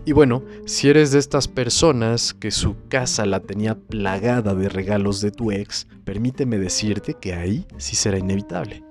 Y 0.04 0.12
bueno, 0.12 0.42
si 0.66 0.88
eres 0.88 1.12
de 1.12 1.18
estas 1.18 1.48
personas 1.48 2.34
que 2.34 2.50
su 2.50 2.76
casa 2.88 3.26
la 3.26 3.40
tenía 3.40 3.74
plagada 3.74 4.54
de 4.54 4.68
regalos 4.68 5.20
de 5.20 5.30
tu 5.30 5.50
ex, 5.50 5.86
permíteme 6.04 6.58
decirte 6.58 7.14
que 7.14 7.34
ahí 7.34 7.66
sí 7.78 7.96
será 7.96 8.18
inevitable. 8.18 8.84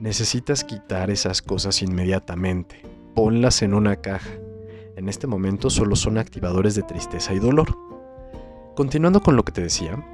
Necesitas 0.00 0.64
quitar 0.64 1.10
esas 1.10 1.42
cosas 1.42 1.82
inmediatamente. 1.82 2.82
Ponlas 3.14 3.62
en 3.62 3.74
una 3.74 3.96
caja. 3.96 4.30
En 4.96 5.08
este 5.08 5.26
momento 5.26 5.70
solo 5.70 5.96
son 5.96 6.18
activadores 6.18 6.74
de 6.74 6.82
tristeza 6.82 7.34
y 7.34 7.38
dolor. 7.38 7.76
Continuando 8.74 9.20
con 9.20 9.36
lo 9.36 9.44
que 9.44 9.52
te 9.52 9.62
decía, 9.62 10.04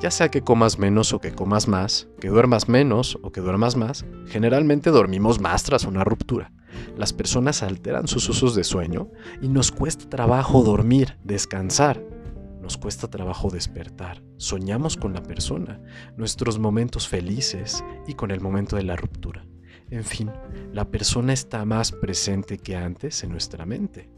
ya 0.00 0.10
sea 0.10 0.30
que 0.30 0.42
comas 0.42 0.78
menos 0.78 1.12
o 1.12 1.18
que 1.18 1.32
comas 1.32 1.66
más, 1.66 2.08
que 2.20 2.28
duermas 2.28 2.68
menos 2.68 3.18
o 3.22 3.32
que 3.32 3.40
duermas 3.40 3.76
más, 3.76 4.04
generalmente 4.26 4.90
dormimos 4.90 5.40
más 5.40 5.64
tras 5.64 5.84
una 5.84 6.04
ruptura. 6.04 6.52
Las 6.96 7.12
personas 7.12 7.62
alteran 7.62 8.08
sus 8.08 8.28
usos 8.28 8.54
de 8.54 8.64
sueño 8.64 9.10
y 9.40 9.48
nos 9.48 9.70
cuesta 9.72 10.08
trabajo 10.08 10.62
dormir, 10.62 11.16
descansar. 11.24 12.02
Nos 12.60 12.76
cuesta 12.76 13.08
trabajo 13.08 13.50
despertar. 13.50 14.22
Soñamos 14.36 14.96
con 14.96 15.14
la 15.14 15.22
persona, 15.22 15.80
nuestros 16.16 16.58
momentos 16.58 17.08
felices 17.08 17.84
y 18.06 18.14
con 18.14 18.30
el 18.30 18.40
momento 18.40 18.76
de 18.76 18.82
la 18.82 18.96
ruptura. 18.96 19.46
En 19.90 20.04
fin, 20.04 20.30
la 20.72 20.90
persona 20.90 21.32
está 21.32 21.64
más 21.64 21.92
presente 21.92 22.58
que 22.58 22.76
antes 22.76 23.24
en 23.24 23.30
nuestra 23.30 23.64
mente. 23.64 24.10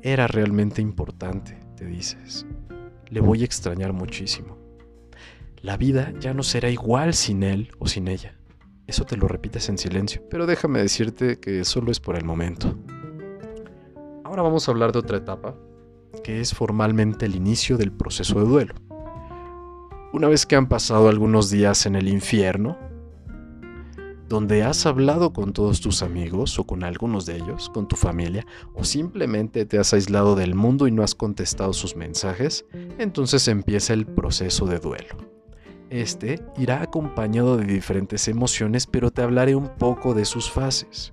Era 0.00 0.28
realmente 0.28 0.80
importante, 0.80 1.58
te 1.76 1.86
dices. 1.86 2.46
Le 3.08 3.20
voy 3.20 3.42
a 3.42 3.44
extrañar 3.44 3.92
muchísimo. 3.92 4.58
La 5.60 5.76
vida 5.76 6.12
ya 6.20 6.34
no 6.34 6.44
será 6.44 6.70
igual 6.70 7.14
sin 7.14 7.42
él 7.42 7.72
o 7.80 7.88
sin 7.88 8.06
ella. 8.06 8.37
Eso 8.88 9.04
te 9.04 9.18
lo 9.18 9.28
repites 9.28 9.68
en 9.68 9.76
silencio, 9.76 10.22
pero 10.30 10.46
déjame 10.46 10.80
decirte 10.80 11.38
que 11.38 11.62
solo 11.66 11.90
es 11.92 12.00
por 12.00 12.16
el 12.16 12.24
momento. 12.24 12.74
Ahora 14.24 14.40
vamos 14.40 14.66
a 14.66 14.72
hablar 14.72 14.92
de 14.92 14.98
otra 14.98 15.18
etapa, 15.18 15.54
que 16.24 16.40
es 16.40 16.54
formalmente 16.54 17.26
el 17.26 17.36
inicio 17.36 17.76
del 17.76 17.92
proceso 17.92 18.40
de 18.40 18.46
duelo. 18.46 18.74
Una 20.14 20.28
vez 20.28 20.46
que 20.46 20.56
han 20.56 20.70
pasado 20.70 21.10
algunos 21.10 21.50
días 21.50 21.84
en 21.84 21.96
el 21.96 22.08
infierno, 22.08 22.78
donde 24.26 24.62
has 24.62 24.86
hablado 24.86 25.34
con 25.34 25.52
todos 25.52 25.82
tus 25.82 26.02
amigos 26.02 26.58
o 26.58 26.64
con 26.64 26.82
algunos 26.82 27.26
de 27.26 27.36
ellos, 27.36 27.68
con 27.68 27.88
tu 27.88 27.96
familia, 27.96 28.46
o 28.74 28.84
simplemente 28.84 29.66
te 29.66 29.78
has 29.78 29.92
aislado 29.92 30.34
del 30.34 30.54
mundo 30.54 30.86
y 30.86 30.92
no 30.92 31.02
has 31.02 31.14
contestado 31.14 31.74
sus 31.74 31.94
mensajes, 31.94 32.64
entonces 32.98 33.48
empieza 33.48 33.92
el 33.92 34.06
proceso 34.06 34.64
de 34.64 34.78
duelo. 34.78 35.37
Este 35.90 36.42
irá 36.58 36.82
acompañado 36.82 37.56
de 37.56 37.64
diferentes 37.64 38.28
emociones, 38.28 38.86
pero 38.86 39.10
te 39.10 39.22
hablaré 39.22 39.54
un 39.54 39.68
poco 39.68 40.12
de 40.12 40.26
sus 40.26 40.50
fases. 40.50 41.12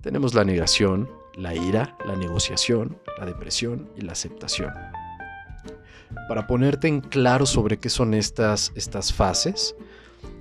Tenemos 0.00 0.34
la 0.34 0.44
negación, 0.44 1.10
la 1.34 1.54
ira, 1.54 1.96
la 2.06 2.14
negociación, 2.14 2.98
la 3.18 3.26
depresión 3.26 3.90
y 3.96 4.02
la 4.02 4.12
aceptación. 4.12 4.72
Para 6.28 6.46
ponerte 6.46 6.86
en 6.86 7.00
claro 7.00 7.44
sobre 7.44 7.78
qué 7.78 7.88
son 7.88 8.14
estas, 8.14 8.72
estas 8.76 9.12
fases, 9.12 9.74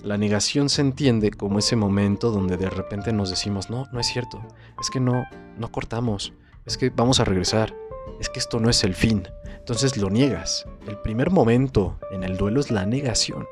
la 0.03 0.17
negación 0.17 0.69
se 0.69 0.81
entiende 0.81 1.31
como 1.31 1.57
ese 1.57 1.75
momento 1.75 2.31
donde 2.31 2.57
de 2.57 2.69
repente 2.69 3.11
nos 3.11 3.31
decimos, 3.31 3.69
no, 3.69 3.87
no 3.91 3.99
es 3.99 4.07
cierto, 4.07 4.45
es 4.79 4.89
que 4.91 4.99
no, 4.99 5.23
no 5.57 5.71
cortamos, 5.71 6.33
es 6.65 6.77
que 6.77 6.91
vamos 6.91 7.19
a 7.19 7.25
regresar, 7.25 7.73
es 8.19 8.29
que 8.29 8.39
esto 8.39 8.59
no 8.59 8.69
es 8.69 8.83
el 8.83 8.93
fin. 8.95 9.27
Entonces 9.45 9.97
lo 9.97 10.09
niegas. 10.09 10.65
El 10.87 10.97
primer 10.99 11.31
momento 11.31 11.97
en 12.11 12.23
el 12.23 12.37
duelo 12.37 12.59
es 12.59 12.71
la 12.71 12.85
negación. 12.85 13.45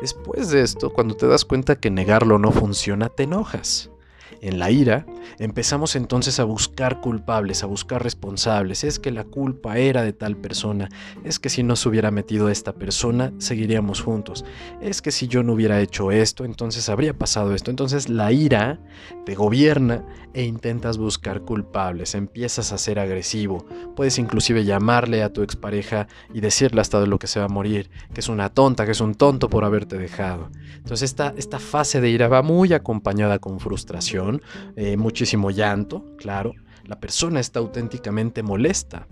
Después 0.00 0.50
de 0.50 0.62
esto, 0.62 0.90
cuando 0.90 1.16
te 1.16 1.26
das 1.26 1.44
cuenta 1.44 1.76
que 1.76 1.90
negarlo 1.90 2.38
no 2.38 2.52
funciona, 2.52 3.08
te 3.08 3.22
enojas. 3.22 3.90
En 4.40 4.58
la 4.58 4.70
ira, 4.70 5.06
empezamos 5.38 5.96
entonces 5.96 6.38
a 6.40 6.44
buscar 6.44 7.00
culpables, 7.00 7.62
a 7.62 7.66
buscar 7.66 8.02
responsables. 8.02 8.84
Es 8.84 8.98
que 8.98 9.10
la 9.10 9.24
culpa 9.24 9.78
era 9.78 10.02
de 10.02 10.12
tal 10.12 10.36
persona. 10.36 10.88
Es 11.24 11.38
que 11.38 11.48
si 11.48 11.62
no 11.62 11.76
se 11.76 11.88
hubiera 11.88 12.10
metido 12.10 12.48
esta 12.48 12.72
persona, 12.72 13.32
seguiríamos 13.38 14.00
juntos. 14.00 14.44
Es 14.80 15.02
que 15.02 15.10
si 15.10 15.28
yo 15.28 15.42
no 15.42 15.54
hubiera 15.54 15.80
hecho 15.80 16.10
esto, 16.10 16.44
entonces 16.44 16.88
habría 16.88 17.14
pasado 17.14 17.54
esto. 17.54 17.70
Entonces 17.70 18.08
la 18.08 18.32
ira 18.32 18.78
te 19.24 19.34
gobierna 19.34 20.04
e 20.34 20.42
intentas 20.42 20.98
buscar 20.98 21.42
culpables. 21.42 22.14
Empiezas 22.14 22.72
a 22.72 22.78
ser 22.78 22.98
agresivo. 22.98 23.64
Puedes 23.96 24.18
inclusive 24.18 24.64
llamarle 24.64 25.22
a 25.22 25.32
tu 25.32 25.42
expareja 25.42 26.08
y 26.34 26.40
decirle 26.40 26.80
hasta 26.82 27.00
de 27.00 27.06
lo 27.06 27.18
que 27.18 27.26
se 27.26 27.40
va 27.40 27.46
a 27.46 27.48
morir, 27.48 27.90
que 28.12 28.20
es 28.20 28.28
una 28.28 28.50
tonta, 28.50 28.84
que 28.84 28.92
es 28.92 29.00
un 29.00 29.14
tonto 29.14 29.48
por 29.48 29.64
haberte 29.64 29.96
dejado. 29.98 30.50
Entonces 30.76 31.10
esta, 31.10 31.32
esta 31.36 31.58
fase 31.58 32.00
de 32.00 32.10
ira 32.10 32.28
va 32.28 32.42
muy 32.42 32.72
acompañada 32.74 33.38
con 33.38 33.60
frustración 33.60 34.15
eh, 34.76 34.96
muchísimo 34.96 35.50
llanto, 35.50 36.04
claro. 36.16 36.52
La 36.84 37.00
persona 37.00 37.40
está 37.40 37.58
auténticamente 37.58 38.42
molesta. 38.42 39.06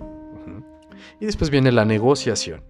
Y 1.20 1.26
después 1.26 1.50
viene 1.50 1.72
la 1.72 1.84
negociación. 1.84 2.62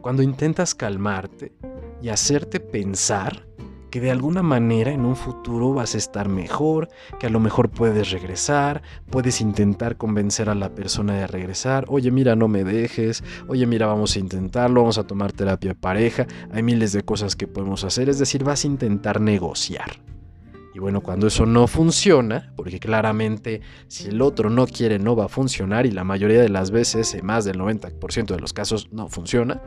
Cuando 0.00 0.22
intentas 0.22 0.74
calmarte 0.74 1.52
y 2.00 2.08
hacerte 2.08 2.60
pensar 2.60 3.48
que 3.90 4.00
de 4.00 4.10
alguna 4.10 4.42
manera 4.42 4.92
en 4.92 5.04
un 5.04 5.16
futuro 5.16 5.72
vas 5.72 5.94
a 5.94 5.98
estar 5.98 6.28
mejor, 6.28 6.88
que 7.18 7.26
a 7.26 7.30
lo 7.30 7.40
mejor 7.40 7.70
puedes 7.70 8.10
regresar, 8.10 8.82
puedes 9.10 9.40
intentar 9.40 9.96
convencer 9.96 10.50
a 10.50 10.54
la 10.54 10.74
persona 10.74 11.14
de 11.14 11.26
regresar, 11.26 11.84
oye 11.88 12.10
mira 12.10 12.36
no 12.36 12.48
me 12.48 12.64
dejes, 12.64 13.24
oye 13.48 13.66
mira 13.66 13.86
vamos 13.86 14.16
a 14.16 14.18
intentarlo, 14.18 14.82
vamos 14.82 14.98
a 14.98 15.06
tomar 15.06 15.32
terapia 15.32 15.70
de 15.70 15.74
pareja, 15.74 16.26
hay 16.52 16.62
miles 16.62 16.92
de 16.92 17.02
cosas 17.02 17.36
que 17.36 17.46
podemos 17.46 17.84
hacer, 17.84 18.08
es 18.08 18.18
decir, 18.18 18.44
vas 18.44 18.64
a 18.64 18.68
intentar 18.68 19.20
negociar. 19.20 20.00
Y 20.78 20.80
bueno, 20.80 21.00
cuando 21.00 21.26
eso 21.26 21.44
no 21.44 21.66
funciona, 21.66 22.52
porque 22.54 22.78
claramente 22.78 23.62
si 23.88 24.10
el 24.10 24.22
otro 24.22 24.48
no 24.48 24.64
quiere 24.64 25.00
no 25.00 25.16
va 25.16 25.24
a 25.24 25.28
funcionar 25.28 25.86
y 25.86 25.90
la 25.90 26.04
mayoría 26.04 26.40
de 26.40 26.48
las 26.48 26.70
veces, 26.70 27.16
eh, 27.16 27.20
más 27.20 27.44
del 27.44 27.58
90% 27.58 28.26
de 28.26 28.38
los 28.38 28.52
casos 28.52 28.88
no 28.92 29.08
funciona, 29.08 29.60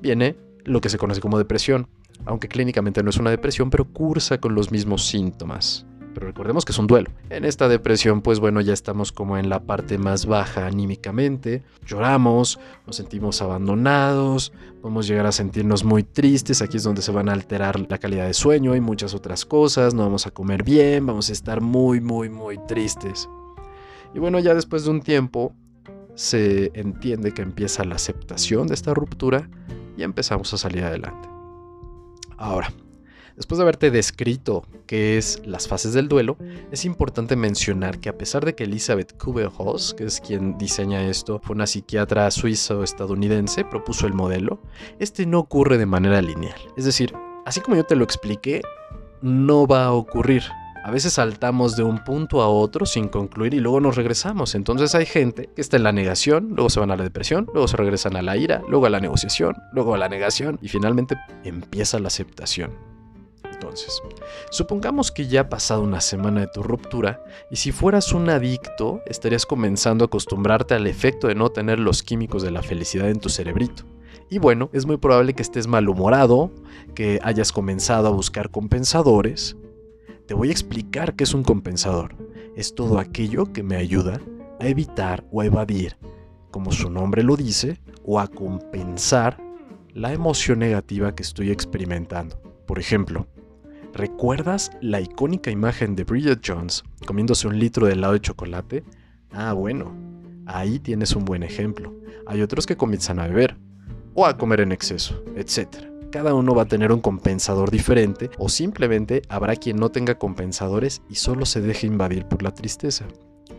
viene 0.00 0.36
lo 0.62 0.80
que 0.80 0.90
se 0.90 0.96
conoce 0.96 1.20
como 1.20 1.38
depresión, 1.38 1.88
aunque 2.24 2.46
clínicamente 2.46 3.02
no 3.02 3.10
es 3.10 3.16
una 3.16 3.30
depresión, 3.30 3.68
pero 3.68 3.92
cursa 3.92 4.38
con 4.38 4.54
los 4.54 4.70
mismos 4.70 5.04
síntomas 5.08 5.86
pero 6.14 6.26
recordemos 6.26 6.64
que 6.64 6.72
es 6.72 6.78
un 6.78 6.86
duelo. 6.86 7.10
En 7.28 7.44
esta 7.44 7.68
depresión, 7.68 8.22
pues 8.22 8.40
bueno, 8.40 8.60
ya 8.60 8.72
estamos 8.72 9.12
como 9.12 9.36
en 9.36 9.48
la 9.48 9.60
parte 9.60 9.98
más 9.98 10.26
baja 10.26 10.66
anímicamente, 10.66 11.62
lloramos, 11.84 12.58
nos 12.86 12.96
sentimos 12.96 13.42
abandonados, 13.42 14.52
podemos 14.80 15.06
llegar 15.06 15.26
a 15.26 15.32
sentirnos 15.32 15.84
muy 15.84 16.04
tristes, 16.04 16.62
aquí 16.62 16.76
es 16.76 16.84
donde 16.84 17.02
se 17.02 17.12
van 17.12 17.28
a 17.28 17.32
alterar 17.32 17.80
la 17.90 17.98
calidad 17.98 18.26
de 18.26 18.34
sueño 18.34 18.76
y 18.76 18.80
muchas 18.80 19.14
otras 19.14 19.44
cosas, 19.44 19.92
no 19.92 20.02
vamos 20.02 20.26
a 20.26 20.30
comer 20.30 20.62
bien, 20.62 21.04
vamos 21.04 21.28
a 21.28 21.32
estar 21.32 21.60
muy, 21.60 22.00
muy, 22.00 22.28
muy 22.30 22.58
tristes. 22.66 23.28
Y 24.14 24.20
bueno, 24.20 24.38
ya 24.38 24.54
después 24.54 24.84
de 24.84 24.90
un 24.90 25.02
tiempo 25.02 25.52
se 26.14 26.70
entiende 26.74 27.32
que 27.34 27.42
empieza 27.42 27.84
la 27.84 27.96
aceptación 27.96 28.68
de 28.68 28.74
esta 28.74 28.94
ruptura 28.94 29.50
y 29.96 30.04
empezamos 30.04 30.54
a 30.54 30.58
salir 30.58 30.84
adelante. 30.84 31.28
Ahora, 32.36 32.72
Después 33.36 33.58
de 33.58 33.62
haberte 33.62 33.90
descrito 33.90 34.64
qué 34.86 35.18
es 35.18 35.42
las 35.44 35.66
fases 35.66 35.92
del 35.92 36.08
duelo, 36.08 36.36
es 36.70 36.84
importante 36.84 37.34
mencionar 37.34 37.98
que 37.98 38.08
a 38.08 38.16
pesar 38.16 38.44
de 38.44 38.54
que 38.54 38.64
Elizabeth 38.64 39.18
Kubler-Ross, 39.18 39.94
que 39.94 40.04
es 40.04 40.20
quien 40.20 40.56
diseña 40.56 41.08
esto, 41.08 41.40
fue 41.42 41.56
una 41.56 41.66
psiquiatra 41.66 42.30
suizo-estadounidense, 42.30 43.64
propuso 43.64 44.06
el 44.06 44.12
modelo, 44.12 44.60
este 45.00 45.26
no 45.26 45.40
ocurre 45.40 45.78
de 45.78 45.86
manera 45.86 46.22
lineal. 46.22 46.60
Es 46.76 46.84
decir, 46.84 47.12
así 47.44 47.60
como 47.60 47.76
yo 47.76 47.84
te 47.84 47.96
lo 47.96 48.04
expliqué, 48.04 48.62
no 49.20 49.66
va 49.66 49.86
a 49.86 49.92
ocurrir. 49.92 50.44
A 50.84 50.92
veces 50.92 51.14
saltamos 51.14 51.76
de 51.76 51.82
un 51.82 52.04
punto 52.04 52.40
a 52.40 52.48
otro 52.48 52.86
sin 52.86 53.08
concluir 53.08 53.54
y 53.54 53.58
luego 53.58 53.80
nos 53.80 53.96
regresamos. 53.96 54.54
Entonces 54.54 54.94
hay 54.94 55.06
gente 55.06 55.48
que 55.56 55.62
está 55.62 55.76
en 55.76 55.82
la 55.82 55.92
negación, 55.92 56.50
luego 56.50 56.70
se 56.70 56.78
van 56.78 56.92
a 56.92 56.96
la 56.96 57.02
depresión, 57.02 57.48
luego 57.52 57.66
se 57.66 57.78
regresan 57.78 58.14
a 58.16 58.22
la 58.22 58.36
ira, 58.36 58.62
luego 58.68 58.86
a 58.86 58.90
la 58.90 59.00
negociación, 59.00 59.56
luego 59.72 59.94
a 59.94 59.98
la 59.98 60.08
negación 60.08 60.58
y 60.62 60.68
finalmente 60.68 61.16
empieza 61.42 61.98
la 61.98 62.08
aceptación. 62.08 62.93
Entonces, 63.74 64.02
supongamos 64.50 65.10
que 65.10 65.26
ya 65.26 65.42
ha 65.42 65.48
pasado 65.48 65.82
una 65.82 66.00
semana 66.00 66.42
de 66.42 66.46
tu 66.46 66.62
ruptura 66.62 67.24
y 67.50 67.56
si 67.56 67.72
fueras 67.72 68.12
un 68.12 68.30
adicto 68.30 69.02
estarías 69.04 69.46
comenzando 69.46 70.04
a 70.04 70.06
acostumbrarte 70.06 70.74
al 70.74 70.86
efecto 70.86 71.26
de 71.26 71.34
no 71.34 71.50
tener 71.50 71.80
los 71.80 72.04
químicos 72.04 72.44
de 72.44 72.52
la 72.52 72.62
felicidad 72.62 73.10
en 73.10 73.18
tu 73.18 73.30
cerebrito. 73.30 73.82
Y 74.30 74.38
bueno, 74.38 74.70
es 74.72 74.86
muy 74.86 74.96
probable 74.96 75.34
que 75.34 75.42
estés 75.42 75.66
malhumorado, 75.66 76.52
que 76.94 77.18
hayas 77.24 77.50
comenzado 77.50 78.06
a 78.06 78.12
buscar 78.12 78.50
compensadores. 78.50 79.56
Te 80.26 80.34
voy 80.34 80.50
a 80.50 80.52
explicar 80.52 81.16
qué 81.16 81.24
es 81.24 81.34
un 81.34 81.42
compensador. 81.42 82.14
Es 82.54 82.76
todo 82.76 83.00
aquello 83.00 83.52
que 83.52 83.64
me 83.64 83.74
ayuda 83.74 84.20
a 84.60 84.68
evitar 84.68 85.24
o 85.32 85.40
a 85.40 85.46
evadir, 85.46 85.96
como 86.52 86.70
su 86.70 86.90
nombre 86.90 87.24
lo 87.24 87.36
dice, 87.36 87.80
o 88.04 88.20
a 88.20 88.28
compensar 88.28 89.36
la 89.92 90.12
emoción 90.12 90.60
negativa 90.60 91.16
que 91.16 91.24
estoy 91.24 91.50
experimentando. 91.50 92.40
Por 92.66 92.78
ejemplo, 92.78 93.26
¿Recuerdas 93.94 94.72
la 94.80 95.00
icónica 95.00 95.52
imagen 95.52 95.94
de 95.94 96.02
Bridget 96.02 96.40
Jones 96.44 96.82
comiéndose 97.06 97.46
un 97.46 97.60
litro 97.60 97.86
de 97.86 97.92
helado 97.92 98.14
de 98.14 98.20
chocolate? 98.20 98.82
Ah, 99.30 99.52
bueno, 99.52 99.94
ahí 100.46 100.80
tienes 100.80 101.14
un 101.14 101.24
buen 101.24 101.44
ejemplo. 101.44 101.94
Hay 102.26 102.42
otros 102.42 102.66
que 102.66 102.76
comienzan 102.76 103.20
a 103.20 103.28
beber 103.28 103.56
o 104.14 104.26
a 104.26 104.36
comer 104.36 104.62
en 104.62 104.72
exceso, 104.72 105.22
etc. 105.36 105.68
Cada 106.10 106.34
uno 106.34 106.56
va 106.56 106.62
a 106.62 106.68
tener 106.68 106.90
un 106.90 107.00
compensador 107.00 107.70
diferente 107.70 108.30
o 108.36 108.48
simplemente 108.48 109.22
habrá 109.28 109.54
quien 109.54 109.76
no 109.76 109.90
tenga 109.90 110.18
compensadores 110.18 111.00
y 111.08 111.14
solo 111.14 111.46
se 111.46 111.60
deje 111.60 111.86
invadir 111.86 112.26
por 112.26 112.42
la 112.42 112.52
tristeza. 112.52 113.06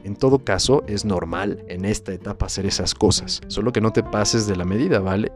En 0.03 0.17
todo 0.17 0.39
caso, 0.39 0.83
es 0.85 1.05
normal 1.05 1.63
en 1.69 1.85
esta 1.85 2.11
etapa 2.11 2.47
hacer 2.47 2.65
esas 2.65 2.93
cosas, 2.93 3.39
solo 3.47 3.71
que 3.71 3.79
no 3.79 3.93
te 3.93 4.03
pases 4.03 4.47
de 4.47 4.57
la 4.57 4.65
medida, 4.65 4.99
¿vale? 4.99 5.31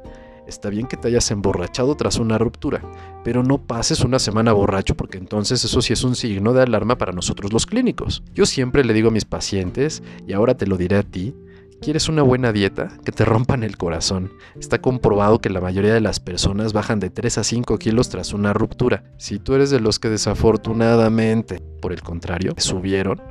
Está 0.50 0.72
bien 0.72 0.88
que 0.88 0.98
te 0.98 1.08
hayas 1.08 1.30
emborrachado 1.30 1.96
tras 1.96 2.18
una 2.18 2.40
ruptura, 2.40 2.82
pero 3.24 3.44
no 3.44 3.60
pases 3.60 4.02
una 4.02 4.18
semana 4.18 4.52
borracho 4.52 4.96
porque 4.96 5.20
entonces 5.20 5.64
eso 5.64 5.80
sí 5.84 5.94
es 5.94 6.04
un 6.04 6.16
signo 6.16 6.54
de 6.54 6.64
alarma 6.64 6.98
para 6.98 7.12
nosotros 7.12 7.54
los 7.54 7.68
clínicos. 7.68 8.24
Yo 8.34 8.48
siempre 8.48 8.84
le 8.84 8.94
digo 8.94 9.10
a 9.10 9.12
mis 9.12 9.26
pacientes, 9.26 10.02
y 10.28 10.34
ahora 10.34 10.58
te 10.58 10.66
lo 10.66 10.76
diré 10.76 10.98
a 10.98 11.04
ti, 11.04 11.36
¿Quieres 11.82 12.10
una 12.10 12.24
buena 12.24 12.52
dieta? 12.52 12.90
Que 13.06 13.14
te 13.14 13.24
rompan 13.24 13.64
el 13.64 13.78
corazón. 13.78 14.34
Está 14.60 14.82
comprobado 14.82 15.40
que 15.40 15.50
la 15.50 15.62
mayoría 15.62 15.94
de 15.94 16.02
las 16.02 16.20
personas 16.20 16.74
bajan 16.74 17.00
de 17.00 17.10
3 17.10 17.38
a 17.38 17.44
5 17.46 17.78
kilos 17.78 18.10
tras 18.10 18.34
una 18.34 18.52
ruptura. 18.52 19.06
Si 19.18 19.40
tú 19.40 19.54
eres 19.54 19.70
de 19.70 19.80
los 19.80 19.98
que 19.98 20.10
desafortunadamente, 20.10 21.62
por 21.82 21.94
el 21.94 22.02
contrario, 22.02 22.54
subieron, 22.58 23.22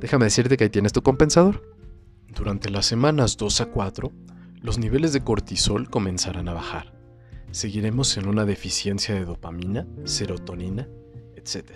déjame 0.00 0.24
decirte 0.24 0.56
que 0.56 0.64
ahí 0.64 0.70
tienes 0.70 0.94
tu 0.94 1.02
compensador. 1.02 1.62
Durante 2.34 2.70
las 2.70 2.86
semanas 2.86 3.36
2 3.36 3.60
a 3.60 3.66
4, 3.66 4.10
los 4.60 4.78
niveles 4.78 5.12
de 5.12 5.22
cortisol 5.22 5.88
comenzarán 5.88 6.48
a 6.48 6.54
bajar. 6.54 6.94
Seguiremos 7.50 8.16
en 8.16 8.28
una 8.28 8.44
deficiencia 8.44 9.14
de 9.14 9.24
dopamina, 9.24 9.86
serotonina, 10.04 10.88
etc. 11.36 11.72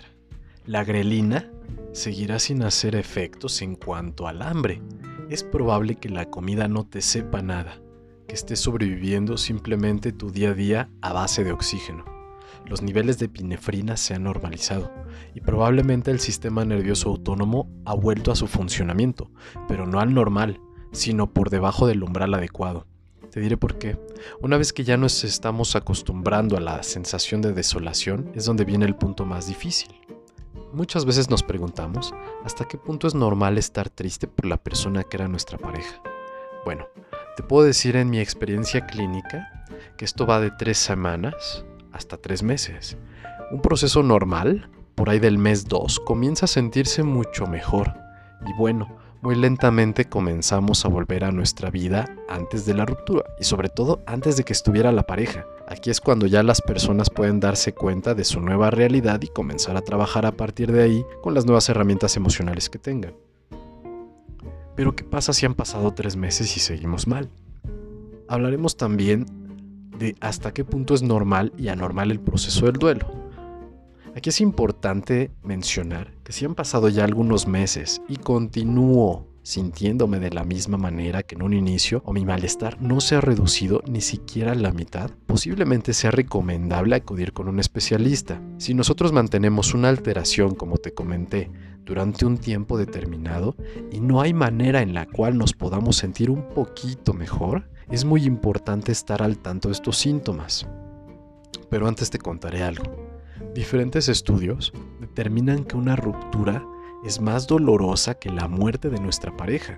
La 0.65 0.83
grelina 0.83 1.51
seguirá 1.93 2.39
sin 2.39 2.63
hacer 2.63 2.95
efectos 2.95 3.61
en 3.61 3.75
cuanto 3.75 4.27
al 4.27 4.41
hambre. 4.41 4.81
Es 5.29 5.43
probable 5.43 5.95
que 5.95 6.09
la 6.09 6.29
comida 6.29 6.67
no 6.67 6.85
te 6.85 7.01
sepa 7.01 7.41
nada, 7.41 7.81
que 8.27 8.35
estés 8.35 8.59
sobreviviendo 8.59 9.37
simplemente 9.37 10.11
tu 10.11 10.31
día 10.31 10.49
a 10.49 10.53
día 10.53 10.89
a 11.01 11.13
base 11.13 11.43
de 11.43 11.51
oxígeno. 11.51 12.05
Los 12.65 12.81
niveles 12.81 13.19
de 13.19 13.25
epinefrina 13.25 13.97
se 13.97 14.13
han 14.13 14.23
normalizado 14.23 14.91
y 15.33 15.41
probablemente 15.41 16.11
el 16.11 16.19
sistema 16.19 16.63
nervioso 16.63 17.09
autónomo 17.09 17.69
ha 17.85 17.93
vuelto 17.93 18.31
a 18.31 18.35
su 18.35 18.47
funcionamiento, 18.47 19.31
pero 19.67 19.85
no 19.85 19.99
al 19.99 20.13
normal, 20.13 20.61
sino 20.93 21.31
por 21.33 21.49
debajo 21.49 21.85
del 21.85 22.03
umbral 22.03 22.33
adecuado. 22.33 22.85
Te 23.29 23.39
diré 23.39 23.57
por 23.57 23.77
qué. 23.77 23.97
Una 24.41 24.57
vez 24.57 24.71
que 24.71 24.83
ya 24.83 24.95
nos 24.95 25.23
estamos 25.23 25.75
acostumbrando 25.75 26.55
a 26.55 26.61
la 26.61 26.83
sensación 26.83 27.41
de 27.41 27.51
desolación, 27.51 28.31
es 28.35 28.45
donde 28.45 28.63
viene 28.63 28.85
el 28.85 28.95
punto 28.95 29.25
más 29.25 29.47
difícil. 29.47 29.89
Muchas 30.71 31.05
veces 31.05 31.29
nos 31.29 31.43
preguntamos 31.43 32.13
hasta 32.45 32.65
qué 32.65 32.77
punto 32.77 33.07
es 33.07 33.15
normal 33.15 33.57
estar 33.57 33.89
triste 33.89 34.27
por 34.27 34.45
la 34.45 34.57
persona 34.57 35.03
que 35.03 35.17
era 35.17 35.27
nuestra 35.27 35.57
pareja. 35.57 36.01
Bueno, 36.65 36.87
te 37.35 37.43
puedo 37.43 37.65
decir 37.65 37.95
en 37.95 38.09
mi 38.09 38.19
experiencia 38.19 38.85
clínica 38.85 39.65
que 39.97 40.05
esto 40.05 40.25
va 40.25 40.39
de 40.39 40.51
tres 40.51 40.77
semanas 40.77 41.65
hasta 41.91 42.17
tres 42.17 42.43
meses. 42.43 42.97
Un 43.51 43.61
proceso 43.61 44.03
normal, 44.03 44.69
por 44.95 45.09
ahí 45.09 45.19
del 45.19 45.37
mes 45.37 45.67
2, 45.67 45.99
comienza 46.01 46.45
a 46.45 46.47
sentirse 46.47 47.03
mucho 47.03 47.47
mejor. 47.47 47.93
Y 48.45 48.53
bueno, 48.53 48.97
muy 49.23 49.35
lentamente 49.35 50.03
comenzamos 50.03 50.83
a 50.83 50.89
volver 50.89 51.23
a 51.23 51.31
nuestra 51.31 51.69
vida 51.69 52.13
antes 52.27 52.65
de 52.65 52.73
la 52.73 52.85
ruptura 52.85 53.23
y 53.39 53.45
sobre 53.45 53.69
todo 53.69 54.01
antes 54.05 54.35
de 54.35 54.43
que 54.43 54.51
estuviera 54.51 54.91
la 54.91 55.03
pareja. 55.03 55.45
Aquí 55.65 55.89
es 55.89 56.01
cuando 56.01 56.27
ya 56.27 56.43
las 56.43 56.61
personas 56.61 57.09
pueden 57.09 57.39
darse 57.39 57.73
cuenta 57.73 58.15
de 58.15 58.25
su 58.25 58.41
nueva 58.41 58.69
realidad 58.69 59.21
y 59.21 59.27
comenzar 59.27 59.77
a 59.77 59.81
trabajar 59.81 60.25
a 60.25 60.33
partir 60.33 60.73
de 60.73 60.83
ahí 60.83 61.05
con 61.21 61.33
las 61.33 61.45
nuevas 61.45 61.69
herramientas 61.69 62.17
emocionales 62.17 62.69
que 62.69 62.79
tengan. 62.79 63.13
Pero 64.75 64.93
¿qué 64.93 65.05
pasa 65.05 65.31
si 65.31 65.45
han 65.45 65.53
pasado 65.53 65.93
tres 65.93 66.17
meses 66.17 66.57
y 66.57 66.59
seguimos 66.59 67.07
mal? 67.07 67.29
Hablaremos 68.27 68.75
también 68.75 69.25
de 69.97 70.17
hasta 70.19 70.53
qué 70.53 70.65
punto 70.65 70.93
es 70.93 71.01
normal 71.01 71.53
y 71.57 71.69
anormal 71.69 72.11
el 72.11 72.19
proceso 72.19 72.65
del 72.65 72.75
duelo. 72.75 73.22
Aquí 74.15 74.29
es 74.29 74.41
importante 74.41 75.31
mencionar 75.43 76.13
que 76.23 76.33
si 76.33 76.45
han 76.45 76.53
pasado 76.53 76.87
ya 76.87 77.03
algunos 77.03 77.47
meses 77.47 78.01
y 78.07 78.17
continúo 78.17 79.27
sintiéndome 79.41 80.19
de 80.19 80.29
la 80.29 80.43
misma 80.43 80.77
manera 80.77 81.23
que 81.23 81.35
en 81.35 81.41
un 81.41 81.53
inicio 81.53 82.01
o 82.05 82.13
mi 82.13 82.23
malestar 82.23 82.81
no 82.81 83.01
se 83.01 83.15
ha 83.15 83.21
reducido 83.21 83.81
ni 83.87 84.01
siquiera 84.01 84.53
a 84.53 84.55
la 84.55 84.71
mitad, 84.71 85.11
posiblemente 85.25 85.93
sea 85.93 86.11
recomendable 86.11 86.95
acudir 86.95 87.33
con 87.33 87.47
un 87.47 87.59
especialista. 87.59 88.41
Si 88.57 88.73
nosotros 88.73 89.11
mantenemos 89.11 89.73
una 89.73 89.89
alteración, 89.89 90.55
como 90.55 90.77
te 90.77 90.93
comenté, 90.93 91.51
durante 91.83 92.25
un 92.25 92.37
tiempo 92.37 92.77
determinado 92.77 93.57
y 93.91 93.99
no 93.99 94.21
hay 94.21 94.33
manera 94.33 94.81
en 94.81 94.93
la 94.93 95.05
cual 95.05 95.37
nos 95.37 95.53
podamos 95.53 95.97
sentir 95.97 96.29
un 96.29 96.47
poquito 96.49 97.13
mejor, 97.13 97.69
es 97.91 98.05
muy 98.05 98.23
importante 98.23 98.91
estar 98.91 99.21
al 99.21 99.39
tanto 99.39 99.67
de 99.67 99.73
estos 99.73 99.97
síntomas. 99.97 100.65
Pero 101.69 101.87
antes 101.87 102.09
te 102.09 102.19
contaré 102.19 102.63
algo. 102.63 103.12
Diferentes 103.53 104.09
estudios 104.09 104.73
determinan 104.99 105.63
que 105.63 105.77
una 105.77 105.95
ruptura 105.95 106.65
es 107.05 107.21
más 107.21 107.45
dolorosa 107.45 108.15
que 108.15 108.31
la 108.31 108.47
muerte 108.47 108.89
de 108.89 108.99
nuestra 108.99 109.37
pareja, 109.37 109.77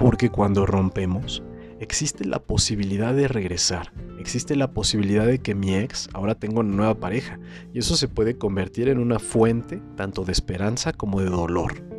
porque 0.00 0.30
cuando 0.30 0.66
rompemos, 0.66 1.44
existe 1.78 2.24
la 2.24 2.40
posibilidad 2.40 3.14
de 3.14 3.28
regresar, 3.28 3.92
existe 4.18 4.56
la 4.56 4.72
posibilidad 4.72 5.26
de 5.26 5.38
que 5.38 5.54
mi 5.54 5.76
ex 5.76 6.08
ahora 6.12 6.34
tenga 6.34 6.60
una 6.60 6.74
nueva 6.74 6.98
pareja, 6.98 7.38
y 7.72 7.78
eso 7.78 7.94
se 7.94 8.08
puede 8.08 8.36
convertir 8.36 8.88
en 8.88 8.98
una 8.98 9.20
fuente 9.20 9.80
tanto 9.96 10.24
de 10.24 10.32
esperanza 10.32 10.92
como 10.92 11.20
de 11.20 11.30
dolor. 11.30 11.93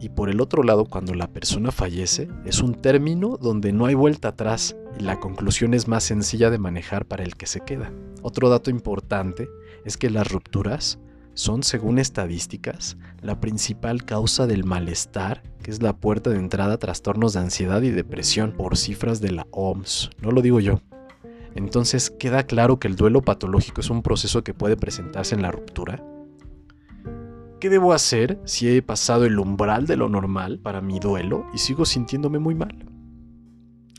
Y 0.00 0.08
por 0.08 0.30
el 0.30 0.40
otro 0.40 0.62
lado, 0.62 0.86
cuando 0.86 1.14
la 1.14 1.28
persona 1.28 1.70
fallece, 1.70 2.28
es 2.46 2.60
un 2.60 2.74
término 2.74 3.36
donde 3.36 3.72
no 3.72 3.84
hay 3.84 3.94
vuelta 3.94 4.28
atrás 4.28 4.74
y 4.98 5.02
la 5.02 5.20
conclusión 5.20 5.74
es 5.74 5.88
más 5.88 6.04
sencilla 6.04 6.48
de 6.48 6.58
manejar 6.58 7.04
para 7.04 7.22
el 7.22 7.36
que 7.36 7.46
se 7.46 7.60
queda. 7.60 7.92
Otro 8.22 8.48
dato 8.48 8.70
importante 8.70 9.48
es 9.84 9.98
que 9.98 10.08
las 10.08 10.32
rupturas 10.32 10.98
son, 11.34 11.62
según 11.62 11.98
estadísticas, 11.98 12.96
la 13.20 13.40
principal 13.40 14.04
causa 14.04 14.46
del 14.46 14.64
malestar, 14.64 15.42
que 15.62 15.70
es 15.70 15.82
la 15.82 15.94
puerta 15.94 16.30
de 16.30 16.38
entrada 16.38 16.74
a 16.74 16.78
trastornos 16.78 17.34
de 17.34 17.40
ansiedad 17.40 17.82
y 17.82 17.90
depresión 17.90 18.52
por 18.52 18.78
cifras 18.78 19.20
de 19.20 19.32
la 19.32 19.46
OMS. 19.50 20.10
No 20.22 20.32
lo 20.32 20.40
digo 20.40 20.60
yo. 20.60 20.80
Entonces, 21.54 22.10
¿queda 22.10 22.44
claro 22.44 22.78
que 22.78 22.88
el 22.88 22.96
duelo 22.96 23.22
patológico 23.22 23.80
es 23.80 23.90
un 23.90 24.02
proceso 24.02 24.42
que 24.44 24.54
puede 24.54 24.76
presentarse 24.76 25.34
en 25.34 25.42
la 25.42 25.50
ruptura? 25.50 26.02
¿Qué 27.60 27.68
debo 27.68 27.92
hacer 27.92 28.40
si 28.46 28.74
he 28.74 28.80
pasado 28.80 29.26
el 29.26 29.38
umbral 29.38 29.86
de 29.86 29.98
lo 29.98 30.08
normal 30.08 30.60
para 30.60 30.80
mi 30.80 30.98
duelo 30.98 31.44
y 31.52 31.58
sigo 31.58 31.84
sintiéndome 31.84 32.38
muy 32.38 32.54
mal? 32.54 32.86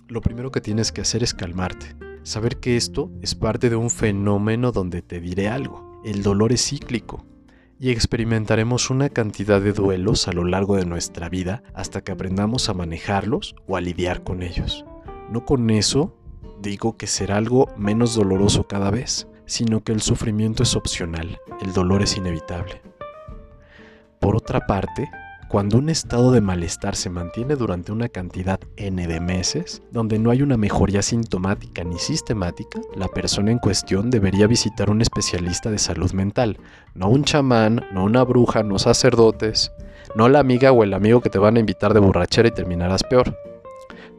Lo 0.08 0.20
primero 0.20 0.50
que 0.50 0.62
tienes 0.62 0.92
que 0.92 1.02
hacer 1.02 1.22
es 1.22 1.36
calmarte, 1.36 1.96
saber 2.24 2.58
que 2.58 2.76
esto 2.76 3.12
es 3.22 3.36
parte 3.36 3.70
de 3.70 3.76
un 3.76 3.92
fenómeno 3.92 4.72
donde 4.72 5.04
te 5.04 5.22
diré 5.22 5.48
algo. 5.48 6.02
El 6.04 6.24
dolor 6.24 6.52
es 6.52 6.66
cíclico 6.66 7.24
y 7.80 7.92
experimentaremos 7.92 8.90
una 8.90 9.10
cantidad 9.10 9.62
de 9.62 9.74
duelos 9.74 10.28
a 10.28 10.34
lo 10.34 10.44
largo 10.44 10.76
de 10.76 10.88
nuestra 10.88 11.30
vida 11.30 11.62
hasta 11.76 12.02
que 12.02 12.12
aprendamos 12.12 12.68
a 12.68 12.74
manejarlos 12.74 13.54
o 13.68 13.78
a 13.78 13.82
lidiar 13.82 14.24
con 14.24 14.42
ellos. 14.42 14.86
No 15.30 15.46
con 15.46 15.70
eso 15.70 16.18
digo 16.64 16.98
que 16.98 17.06
será 17.06 17.38
algo 17.38 17.68
menos 17.78 18.16
doloroso 18.16 18.68
cada 18.68 18.90
vez, 18.90 19.28
sino 19.46 19.84
que 19.84 19.92
el 19.92 20.02
sufrimiento 20.02 20.64
es 20.64 20.76
opcional, 20.76 21.38
el 21.62 21.74
dolor 21.74 22.02
es 22.02 22.18
inevitable. 22.18 22.82
Por 24.22 24.36
otra 24.36 24.68
parte, 24.68 25.10
cuando 25.50 25.80
un 25.80 25.90
estado 25.90 26.32
de 26.32 26.42
malestar 26.42 26.96
se 26.96 27.10
mantiene 27.10 27.56
durante 27.56 27.92
una 27.92 28.08
cantidad 28.08 28.60
n 28.78 29.08
de 29.08 29.20
meses, 29.20 29.82
donde 29.92 30.20
no 30.20 30.30
hay 30.30 30.44
una 30.44 30.58
mejoría 30.58 31.02
sintomática 31.02 31.84
ni 31.84 31.98
sistemática, 31.98 32.80
la 32.96 33.08
persona 33.08 33.52
en 33.52 33.58
cuestión 33.58 34.12
debería 34.12 34.46
visitar 34.46 34.92
un 34.92 35.02
especialista 35.02 35.72
de 35.72 35.80
salud 35.80 36.12
mental, 36.14 36.60
no 36.94 37.10
un 37.10 37.24
chamán, 37.24 37.84
no 37.92 38.06
una 38.06 38.24
bruja, 38.24 38.62
no 38.62 38.78
sacerdotes, 38.78 39.72
no 40.16 40.30
la 40.30 40.40
amiga 40.40 40.72
o 40.72 40.84
el 40.84 40.94
amigo 40.94 41.20
que 41.20 41.32
te 41.32 41.40
van 41.40 41.58
a 41.58 41.60
invitar 41.60 41.96
de 41.96 42.00
borrachera 42.00 42.48
y 42.48 42.52
terminarás 42.52 43.04
peor. 43.04 43.36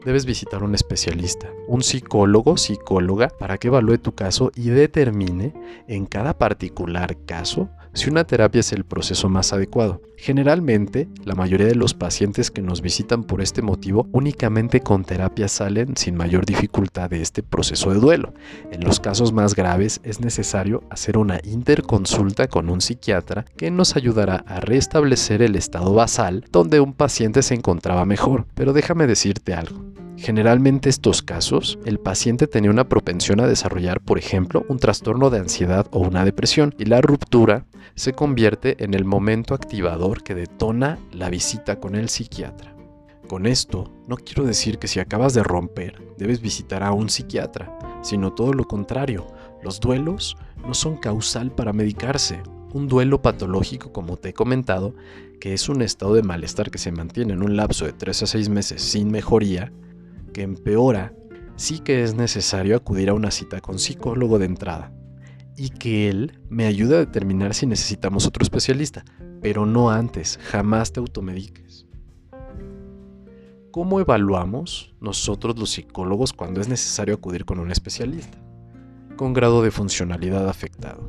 Debes 0.03 0.25
visitar 0.25 0.63
un 0.63 0.75
especialista, 0.75 1.49
un 1.65 1.81
psicólogo, 1.81 2.57
psicóloga, 2.57 3.29
para 3.29 3.57
que 3.57 3.69
evalúe 3.69 3.99
tu 3.99 4.13
caso 4.13 4.51
y 4.53 4.67
determine 4.67 5.53
en 5.87 6.05
cada 6.05 6.37
particular 6.37 7.15
caso 7.25 7.69
si 7.93 8.09
una 8.09 8.23
terapia 8.23 8.59
es 8.59 8.71
el 8.71 8.83
proceso 8.83 9.29
más 9.29 9.53
adecuado. 9.53 10.01
Generalmente, 10.17 11.07
la 11.25 11.35
mayoría 11.35 11.67
de 11.67 11.75
los 11.75 11.93
pacientes 11.93 12.49
que 12.49 12.61
nos 12.61 12.81
visitan 12.81 13.23
por 13.23 13.41
este 13.41 13.61
motivo 13.61 14.07
únicamente 14.11 14.79
con 14.79 15.03
terapia 15.03 15.47
salen 15.47 15.97
sin 15.97 16.15
mayor 16.15 16.45
dificultad 16.45 17.09
de 17.09 17.21
este 17.21 17.43
proceso 17.43 17.91
de 17.91 17.99
duelo. 17.99 18.33
En 18.71 18.83
los 18.83 18.99
casos 18.99 19.33
más 19.33 19.55
graves 19.55 19.99
es 20.03 20.21
necesario 20.21 20.83
hacer 20.89 21.17
una 21.17 21.39
interconsulta 21.43 22.47
con 22.47 22.69
un 22.69 22.81
psiquiatra 22.81 23.45
que 23.57 23.69
nos 23.69 23.95
ayudará 23.95 24.43
a 24.47 24.59
restablecer 24.59 25.41
el 25.41 25.55
estado 25.55 25.93
basal 25.93 26.45
donde 26.51 26.79
un 26.79 26.93
paciente 26.93 27.41
se 27.41 27.53
encontraba 27.53 28.05
mejor. 28.05 28.45
Pero 28.55 28.73
déjame 28.73 29.07
decirte 29.07 29.53
algo. 29.53 30.02
Generalmente 30.17 30.89
estos 30.89 31.21
casos, 31.21 31.79
el 31.85 31.99
paciente 31.99 32.47
tenía 32.47 32.71
una 32.71 32.87
propensión 32.87 33.39
a 33.39 33.47
desarrollar, 33.47 33.99
por 33.99 34.17
ejemplo, 34.17 34.65
un 34.69 34.77
trastorno 34.77 35.29
de 35.29 35.39
ansiedad 35.39 35.87
o 35.91 35.99
una 35.99 36.23
depresión, 36.23 36.73
y 36.77 36.85
la 36.85 37.01
ruptura 37.01 37.65
se 37.95 38.13
convierte 38.13 38.83
en 38.83 38.93
el 38.93 39.05
momento 39.05 39.53
activador 39.53 40.23
que 40.23 40.35
detona 40.35 40.99
la 41.11 41.29
visita 41.29 41.79
con 41.79 41.95
el 41.95 42.09
psiquiatra. 42.09 42.75
Con 43.27 43.45
esto, 43.47 43.91
no 44.07 44.15
quiero 44.17 44.45
decir 44.45 44.77
que 44.77 44.87
si 44.87 44.99
acabas 44.99 45.33
de 45.33 45.43
romper, 45.43 46.01
debes 46.17 46.41
visitar 46.41 46.83
a 46.83 46.91
un 46.91 47.09
psiquiatra, 47.09 47.77
sino 48.01 48.33
todo 48.33 48.53
lo 48.53 48.65
contrario. 48.65 49.27
Los 49.63 49.79
duelos 49.79 50.37
no 50.65 50.73
son 50.73 50.97
causal 50.97 51.51
para 51.51 51.73
medicarse. 51.73 52.43
Un 52.73 52.87
duelo 52.87 53.21
patológico, 53.21 53.91
como 53.91 54.17
te 54.17 54.29
he 54.29 54.33
comentado, 54.33 54.93
que 55.39 55.53
es 55.53 55.69
un 55.69 55.81
estado 55.81 56.13
de 56.13 56.23
malestar 56.23 56.69
que 56.69 56.77
se 56.77 56.91
mantiene 56.91 57.33
en 57.33 57.43
un 57.43 57.55
lapso 57.55 57.85
de 57.85 57.93
3 57.93 58.23
a 58.23 58.27
6 58.27 58.49
meses 58.49 58.81
sin 58.81 59.09
mejoría, 59.09 59.71
que 60.33 60.41
empeora, 60.41 61.13
sí 61.55 61.79
que 61.79 62.03
es 62.03 62.15
necesario 62.15 62.75
acudir 62.75 63.09
a 63.09 63.13
una 63.13 63.31
cita 63.31 63.61
con 63.61 63.79
psicólogo 63.79 64.39
de 64.39 64.45
entrada 64.45 64.91
y 65.55 65.69
que 65.69 66.09
él 66.09 66.39
me 66.49 66.65
ayude 66.65 66.95
a 66.95 66.99
determinar 66.99 67.53
si 67.53 67.65
necesitamos 67.65 68.25
otro 68.25 68.43
especialista, 68.43 69.05
pero 69.41 69.65
no 69.65 69.91
antes, 69.91 70.39
jamás 70.43 70.91
te 70.91 70.99
automediques. 70.99 71.85
¿Cómo 73.71 73.99
evaluamos 73.99 74.93
nosotros 74.99 75.57
los 75.57 75.71
psicólogos 75.71 76.33
cuando 76.33 76.61
es 76.61 76.67
necesario 76.67 77.15
acudir 77.15 77.45
con 77.45 77.59
un 77.59 77.71
especialista? 77.71 78.37
Con 79.15 79.33
grado 79.33 79.63
de 79.63 79.71
funcionalidad 79.71 80.47
afectado. 80.47 81.07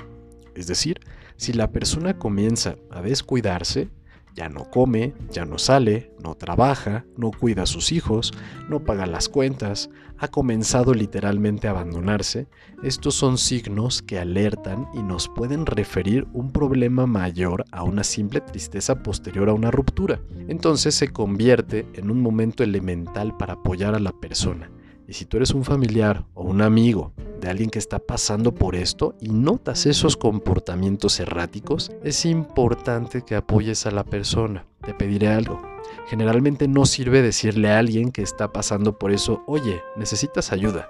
Es 0.55 0.67
decir, 0.67 1.01
si 1.37 1.53
la 1.53 1.73
persona 1.73 2.19
comienza 2.19 2.77
a 2.91 3.03
descuidarse, 3.03 3.91
ya 4.35 4.49
no 4.49 4.68
come, 4.70 5.14
ya 5.31 5.44
no 5.44 5.59
sale, 5.59 6.12
no 6.23 6.35
trabaja, 6.35 7.05
no 7.16 7.31
cuida 7.31 7.62
a 7.62 7.66
sus 7.66 7.92
hijos, 7.92 8.33
no 8.68 8.85
paga 8.85 9.07
las 9.07 9.29
cuentas, 9.29 9.90
ha 10.18 10.29
comenzado 10.29 10.94
literalmente 10.94 11.68
a 11.68 11.70
abandonarse, 11.70 12.49
estos 12.83 13.14
son 13.14 13.38
signos 13.38 14.03
que 14.03 14.18
alertan 14.18 14.88
y 14.94 15.03
nos 15.03 15.29
pueden 15.29 15.66
referir 15.66 16.27
un 16.33 16.51
problema 16.51 17.07
mayor 17.07 17.64
a 17.70 17.85
una 17.85 18.05
simple 18.05 18.40
tristeza 18.40 19.03
posterior 19.03 19.49
a 19.49 19.55
una 19.55 19.70
ruptura. 19.70 20.20
Entonces 20.49 20.94
se 20.94 21.09
convierte 21.12 21.87
en 21.94 22.11
un 22.11 22.20
momento 22.20 22.64
elemental 22.64 23.37
para 23.37 23.55
apoyar 23.55 23.94
a 23.94 24.01
la 24.01 24.12
persona. 24.12 24.70
Y 25.07 25.12
si 25.12 25.27
tú 25.27 25.37
eres 25.37 25.53
un 25.53 25.64
familiar 25.64 26.25
o 26.35 26.43
un 26.43 26.62
amigo 26.62 27.12
de 27.40 27.51
alguien 27.51 27.69
que 27.69 27.79
está 27.79 27.99
pasando 27.99 28.55
por 28.55 28.75
esto 28.75 29.14
y 29.21 29.29
notas 29.29 29.85
esos 29.85 30.17
comportamientos 30.17 31.21
erráticos, 31.21 31.93
es 32.03 32.25
importante 32.25 33.23
que 33.23 33.35
apoyes 33.35 33.85
a 33.87 33.90
la 33.90 34.05
persona. 34.05 34.67
Te 34.83 34.95
pediré 34.95 35.29
algo. 35.29 35.61
Generalmente 36.07 36.69
no 36.69 36.87
sirve 36.87 37.21
decirle 37.21 37.71
a 37.71 37.79
alguien 37.79 38.12
que 38.12 38.23
está 38.23 38.53
pasando 38.53 38.99
por 38.99 39.12
eso, 39.12 39.43
oye, 39.47 39.83
necesitas 39.97 40.53
ayuda. 40.53 40.88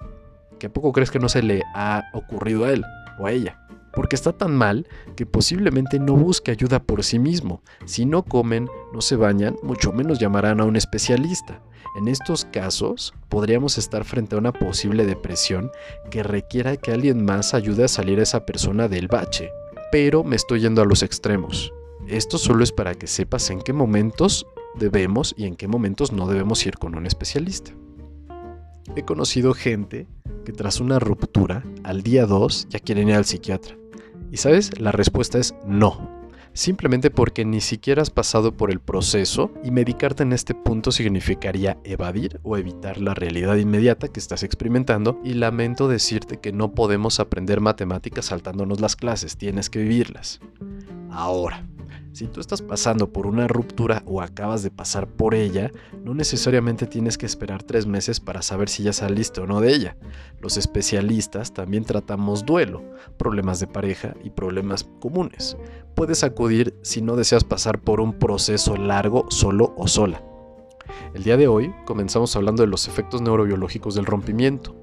¿Que 0.58 0.66
a 0.66 0.72
poco 0.72 0.92
crees 0.92 1.10
que 1.10 1.18
no 1.18 1.28
se 1.28 1.42
le 1.42 1.62
ha 1.74 2.04
ocurrido 2.12 2.64
a 2.64 2.72
él 2.72 2.84
o 3.18 3.26
a 3.26 3.32
ella? 3.32 3.58
porque 3.94 4.16
está 4.16 4.32
tan 4.32 4.54
mal 4.56 4.86
que 5.16 5.24
posiblemente 5.26 5.98
no 5.98 6.14
busque 6.14 6.50
ayuda 6.50 6.82
por 6.82 7.04
sí 7.04 7.18
mismo. 7.18 7.62
Si 7.84 8.04
no 8.04 8.24
comen, 8.24 8.68
no 8.92 9.00
se 9.00 9.16
bañan, 9.16 9.56
mucho 9.62 9.92
menos 9.92 10.18
llamarán 10.18 10.60
a 10.60 10.64
un 10.64 10.76
especialista. 10.76 11.60
En 11.94 12.08
estos 12.08 12.44
casos, 12.46 13.14
podríamos 13.28 13.78
estar 13.78 14.04
frente 14.04 14.34
a 14.34 14.38
una 14.38 14.52
posible 14.52 15.06
depresión 15.06 15.70
que 16.10 16.24
requiera 16.24 16.76
que 16.76 16.90
alguien 16.90 17.24
más 17.24 17.54
ayude 17.54 17.84
a 17.84 17.88
salir 17.88 18.18
a 18.18 18.24
esa 18.24 18.44
persona 18.44 18.88
del 18.88 19.06
bache. 19.06 19.52
Pero 19.92 20.24
me 20.24 20.34
estoy 20.34 20.60
yendo 20.60 20.82
a 20.82 20.86
los 20.86 21.04
extremos. 21.04 21.72
Esto 22.08 22.36
solo 22.36 22.64
es 22.64 22.72
para 22.72 22.94
que 22.94 23.06
sepas 23.06 23.48
en 23.50 23.60
qué 23.60 23.72
momentos 23.72 24.44
debemos 24.74 25.36
y 25.38 25.44
en 25.44 25.54
qué 25.54 25.68
momentos 25.68 26.10
no 26.10 26.26
debemos 26.26 26.66
ir 26.66 26.78
con 26.78 26.96
un 26.96 27.06
especialista. 27.06 27.70
He 28.96 29.04
conocido 29.04 29.54
gente 29.54 30.08
que 30.44 30.52
tras 30.52 30.80
una 30.80 30.98
ruptura, 30.98 31.62
al 31.84 32.02
día 32.02 32.26
2 32.26 32.70
ya 32.70 32.80
quieren 32.80 33.08
ir 33.08 33.14
al 33.14 33.24
psiquiatra. 33.24 33.76
Y 34.32 34.38
sabes, 34.38 34.80
la 34.80 34.90
respuesta 34.90 35.38
es 35.38 35.54
no 35.64 36.23
simplemente 36.54 37.10
porque 37.10 37.44
ni 37.44 37.60
siquiera 37.60 38.00
has 38.00 38.10
pasado 38.10 38.56
por 38.56 38.70
el 38.70 38.80
proceso 38.80 39.52
y 39.62 39.70
medicarte 39.70 40.22
en 40.22 40.32
este 40.32 40.54
punto 40.54 40.92
significaría 40.92 41.76
evadir 41.84 42.40
o 42.42 42.56
evitar 42.56 42.98
la 42.98 43.12
realidad 43.12 43.56
inmediata 43.56 44.08
que 44.08 44.20
estás 44.20 44.42
experimentando 44.42 45.20
y 45.22 45.34
lamento 45.34 45.88
decirte 45.88 46.38
que 46.38 46.52
no 46.52 46.72
podemos 46.72 47.20
aprender 47.20 47.60
matemáticas 47.60 48.26
saltándonos 48.26 48.80
las 48.80 48.96
clases, 48.96 49.36
tienes 49.36 49.68
que 49.68 49.80
vivirlas. 49.80 50.40
Ahora, 51.10 51.66
si 52.12 52.26
tú 52.26 52.40
estás 52.40 52.62
pasando 52.62 53.12
por 53.12 53.26
una 53.26 53.48
ruptura 53.48 54.02
o 54.06 54.20
acabas 54.20 54.62
de 54.62 54.70
pasar 54.70 55.06
por 55.06 55.34
ella, 55.34 55.70
no 56.04 56.14
necesariamente 56.14 56.86
tienes 56.86 57.18
que 57.18 57.26
esperar 57.26 57.62
tres 57.62 57.86
meses 57.86 58.20
para 58.20 58.42
saber 58.42 58.68
si 58.68 58.82
ya 58.82 58.92
saliste 58.92 59.40
o 59.40 59.46
no 59.46 59.60
de 59.60 59.74
ella. 59.74 59.96
Los 60.40 60.56
especialistas 60.56 61.52
también 61.52 61.84
tratamos 61.84 62.44
duelo, 62.44 62.82
problemas 63.16 63.60
de 63.60 63.66
pareja 63.66 64.14
y 64.22 64.30
problemas 64.30 64.84
comunes. 65.00 65.56
Puedes 65.94 66.24
acudir 66.24 66.74
si 66.82 67.02
no 67.02 67.16
deseas 67.16 67.44
pasar 67.44 67.80
por 67.80 68.00
un 68.00 68.18
proceso 68.18 68.76
largo 68.76 69.26
solo 69.30 69.74
o 69.76 69.88
sola. 69.88 70.22
El 71.14 71.22
día 71.22 71.36
de 71.36 71.48
hoy 71.48 71.72
comenzamos 71.84 72.34
hablando 72.36 72.62
de 72.62 72.68
los 72.68 72.88
efectos 72.88 73.22
neurobiológicos 73.22 73.94
del 73.94 74.06
rompimiento 74.06 74.76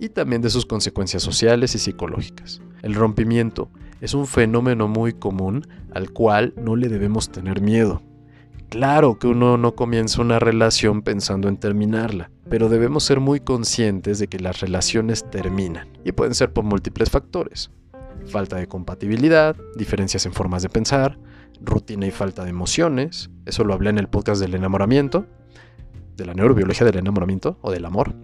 y 0.00 0.08
también 0.08 0.42
de 0.42 0.50
sus 0.50 0.66
consecuencias 0.66 1.22
sociales 1.22 1.74
y 1.74 1.78
psicológicas. 1.78 2.60
El 2.82 2.94
rompimiento 2.94 3.70
es 4.00 4.14
un 4.14 4.26
fenómeno 4.26 4.88
muy 4.88 5.12
común 5.12 5.66
al 5.92 6.10
cual 6.10 6.54
no 6.56 6.76
le 6.76 6.88
debemos 6.88 7.30
tener 7.30 7.60
miedo. 7.60 8.02
Claro 8.68 9.18
que 9.18 9.28
uno 9.28 9.56
no 9.56 9.74
comienza 9.74 10.20
una 10.20 10.38
relación 10.38 11.02
pensando 11.02 11.48
en 11.48 11.56
terminarla, 11.56 12.30
pero 12.48 12.68
debemos 12.68 13.04
ser 13.04 13.20
muy 13.20 13.40
conscientes 13.40 14.18
de 14.18 14.26
que 14.26 14.40
las 14.40 14.60
relaciones 14.60 15.30
terminan 15.30 15.88
y 16.04 16.12
pueden 16.12 16.34
ser 16.34 16.52
por 16.52 16.64
múltiples 16.64 17.10
factores. 17.10 17.70
Falta 18.26 18.56
de 18.56 18.66
compatibilidad, 18.66 19.54
diferencias 19.76 20.26
en 20.26 20.32
formas 20.32 20.62
de 20.62 20.70
pensar, 20.70 21.18
rutina 21.60 22.06
y 22.06 22.10
falta 22.10 22.42
de 22.42 22.50
emociones, 22.50 23.30
eso 23.46 23.64
lo 23.64 23.74
hablé 23.74 23.90
en 23.90 23.98
el 23.98 24.08
podcast 24.08 24.40
del 24.40 24.54
enamoramiento, 24.54 25.26
de 26.16 26.26
la 26.26 26.34
neurobiología 26.34 26.86
del 26.86 26.98
enamoramiento 26.98 27.58
o 27.60 27.70
del 27.70 27.84
amor, 27.84 28.14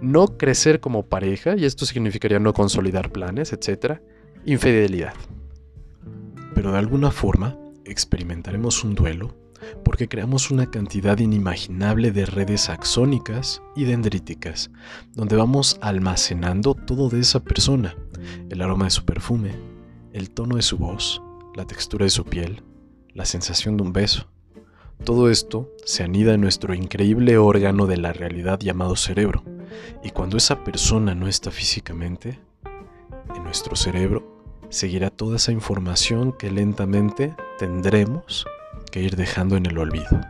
no 0.00 0.36
crecer 0.38 0.80
como 0.80 1.06
pareja, 1.06 1.56
y 1.56 1.64
esto 1.64 1.86
significaría 1.86 2.38
no 2.38 2.52
consolidar 2.52 3.10
planes, 3.10 3.52
etc. 3.52 4.00
Infidelidad. 4.48 5.12
Pero 6.54 6.70
de 6.70 6.78
alguna 6.78 7.10
forma 7.10 7.58
experimentaremos 7.84 8.84
un 8.84 8.94
duelo 8.94 9.34
porque 9.84 10.06
creamos 10.06 10.52
una 10.52 10.70
cantidad 10.70 11.18
inimaginable 11.18 12.12
de 12.12 12.26
redes 12.26 12.70
axónicas 12.70 13.60
y 13.74 13.86
dendríticas, 13.86 14.70
donde 15.14 15.34
vamos 15.34 15.78
almacenando 15.80 16.74
todo 16.74 17.08
de 17.08 17.18
esa 17.18 17.40
persona, 17.40 17.96
el 18.48 18.62
aroma 18.62 18.84
de 18.84 18.92
su 18.92 19.04
perfume, 19.04 19.50
el 20.12 20.30
tono 20.30 20.54
de 20.54 20.62
su 20.62 20.78
voz, 20.78 21.20
la 21.56 21.66
textura 21.66 22.04
de 22.04 22.10
su 22.10 22.24
piel, 22.24 22.62
la 23.14 23.24
sensación 23.24 23.76
de 23.76 23.82
un 23.82 23.92
beso. 23.92 24.28
Todo 25.02 25.28
esto 25.28 25.72
se 25.84 26.04
anida 26.04 26.34
en 26.34 26.40
nuestro 26.40 26.72
increíble 26.72 27.36
órgano 27.36 27.88
de 27.88 27.96
la 27.96 28.12
realidad 28.12 28.60
llamado 28.60 28.94
cerebro, 28.94 29.42
y 30.04 30.10
cuando 30.10 30.36
esa 30.36 30.62
persona 30.62 31.16
no 31.16 31.26
está 31.26 31.50
físicamente, 31.50 32.38
en 33.34 33.42
nuestro 33.42 33.74
cerebro 33.74 34.35
seguirá 34.76 35.08
toda 35.08 35.36
esa 35.36 35.52
información 35.52 36.32
que 36.32 36.50
lentamente 36.50 37.34
tendremos 37.58 38.46
que 38.92 39.00
ir 39.00 39.16
dejando 39.16 39.56
en 39.56 39.64
el 39.64 39.78
olvido. 39.78 40.20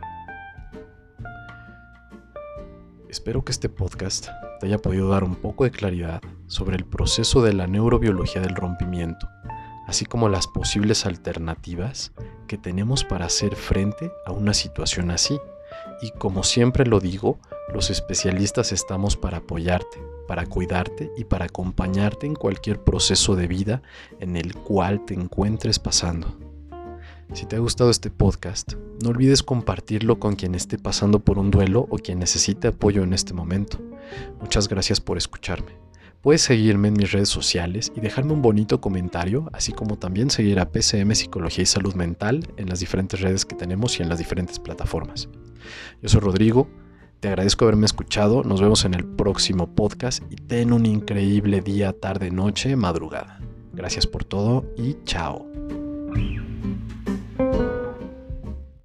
Espero 3.09 3.45
que 3.45 3.51
este 3.51 3.69
podcast 3.69 4.29
te 4.61 4.67
haya 4.67 4.79
podido 4.79 5.09
dar 5.09 5.25
un 5.25 5.35
poco 5.35 5.65
de 5.65 5.73
claridad 5.73 6.23
sobre 6.47 6.77
el 6.77 6.85
proceso 6.85 7.43
de 7.43 7.55
la 7.55 7.67
neurobiología 7.67 8.41
del 8.41 8.55
rompimiento, 8.55 9.29
así 9.89 10.05
como 10.05 10.29
las 10.29 10.47
posibles 10.47 11.07
alternativas 11.07 12.13
que 12.47 12.57
tenemos 12.57 13.03
para 13.03 13.27
hacer 13.27 13.57
frente 13.57 14.13
a 14.27 14.31
una 14.31 14.55
situación 14.55 15.11
así. 15.11 15.41
Y 16.01 16.13
como 16.13 16.45
siempre 16.45 16.87
lo 16.87 17.01
digo, 17.01 17.41
los 17.75 17.91
especialistas 17.91 18.71
estamos 18.71 19.17
para 19.17 19.39
apoyarte, 19.39 20.01
para 20.27 20.47
cuidarte 20.47 21.11
y 21.17 21.25
para 21.25 21.47
acompañarte 21.47 22.27
en 22.27 22.35
cualquier 22.35 22.83
proceso 22.83 23.37
de 23.37 23.47
vida 23.47 23.83
en 24.21 24.37
el 24.37 24.55
cual 24.55 25.05
te 25.05 25.15
encuentres 25.15 25.79
pasando. 25.79 26.37
Si 27.33 27.45
te 27.45 27.57
ha 27.57 27.59
gustado 27.59 27.91
este 27.91 28.11
podcast, 28.11 28.75
no 29.03 29.11
olvides 29.11 29.43
compartirlo 29.43 30.21
con 30.21 30.37
quien 30.37 30.55
esté 30.55 30.79
pasando 30.79 31.21
por 31.21 31.39
un 31.39 31.51
duelo 31.51 31.87
o 31.91 31.99
quien 31.99 32.21
necesite 32.21 32.69
apoyo 32.69 33.03
en 33.03 33.13
este 33.13 33.35
momento. 33.35 33.79
Muchas 34.41 34.69
gracias 34.69 35.01
por 35.01 35.19
escucharme. 35.19 35.73
Puedes 36.23 36.43
seguirme 36.43 36.89
en 36.89 36.95
mis 36.95 37.13
redes 37.13 37.29
sociales 37.29 37.93
y 37.95 38.01
dejarme 38.01 38.33
un 38.33 38.43
bonito 38.43 38.81
comentario, 38.81 39.49
así 39.53 39.73
como 39.73 39.99
también 39.99 40.31
seguir 40.31 40.59
a 40.59 40.71
PCM 40.71 41.15
Psicología 41.15 41.63
y 41.63 41.67
Salud 41.67 41.95
Mental 41.95 42.47
en 42.57 42.69
las 42.69 42.81
diferentes 42.81 43.21
redes 43.21 43.45
que 43.45 43.55
tenemos 43.55 43.99
y 43.99 44.03
en 44.03 44.09
las 44.09 44.19
diferentes 44.19 44.59
plataformas. 44.59 45.29
Yo 46.03 46.09
soy 46.09 46.21
Rodrigo, 46.21 46.69
te 47.27 47.31
agradezco 47.31 47.65
haberme 47.65 47.87
escuchado, 47.87 48.45
nos 48.45 48.61
vemos 48.61 48.85
en 48.85 48.95
el 48.95 49.05
próximo 49.05 49.75
podcast 49.75 50.23
y 50.31 50.37
ten 50.37 50.73
un 50.73 50.87
increíble 50.87 51.61
día, 51.61 51.93
tarde, 51.93 52.31
noche, 52.31 52.77
madrugada. 52.77 53.41
Gracias 53.73 54.07
por 54.07 54.23
todo 54.23 54.65
y 54.77 54.97
chao. 55.05 55.45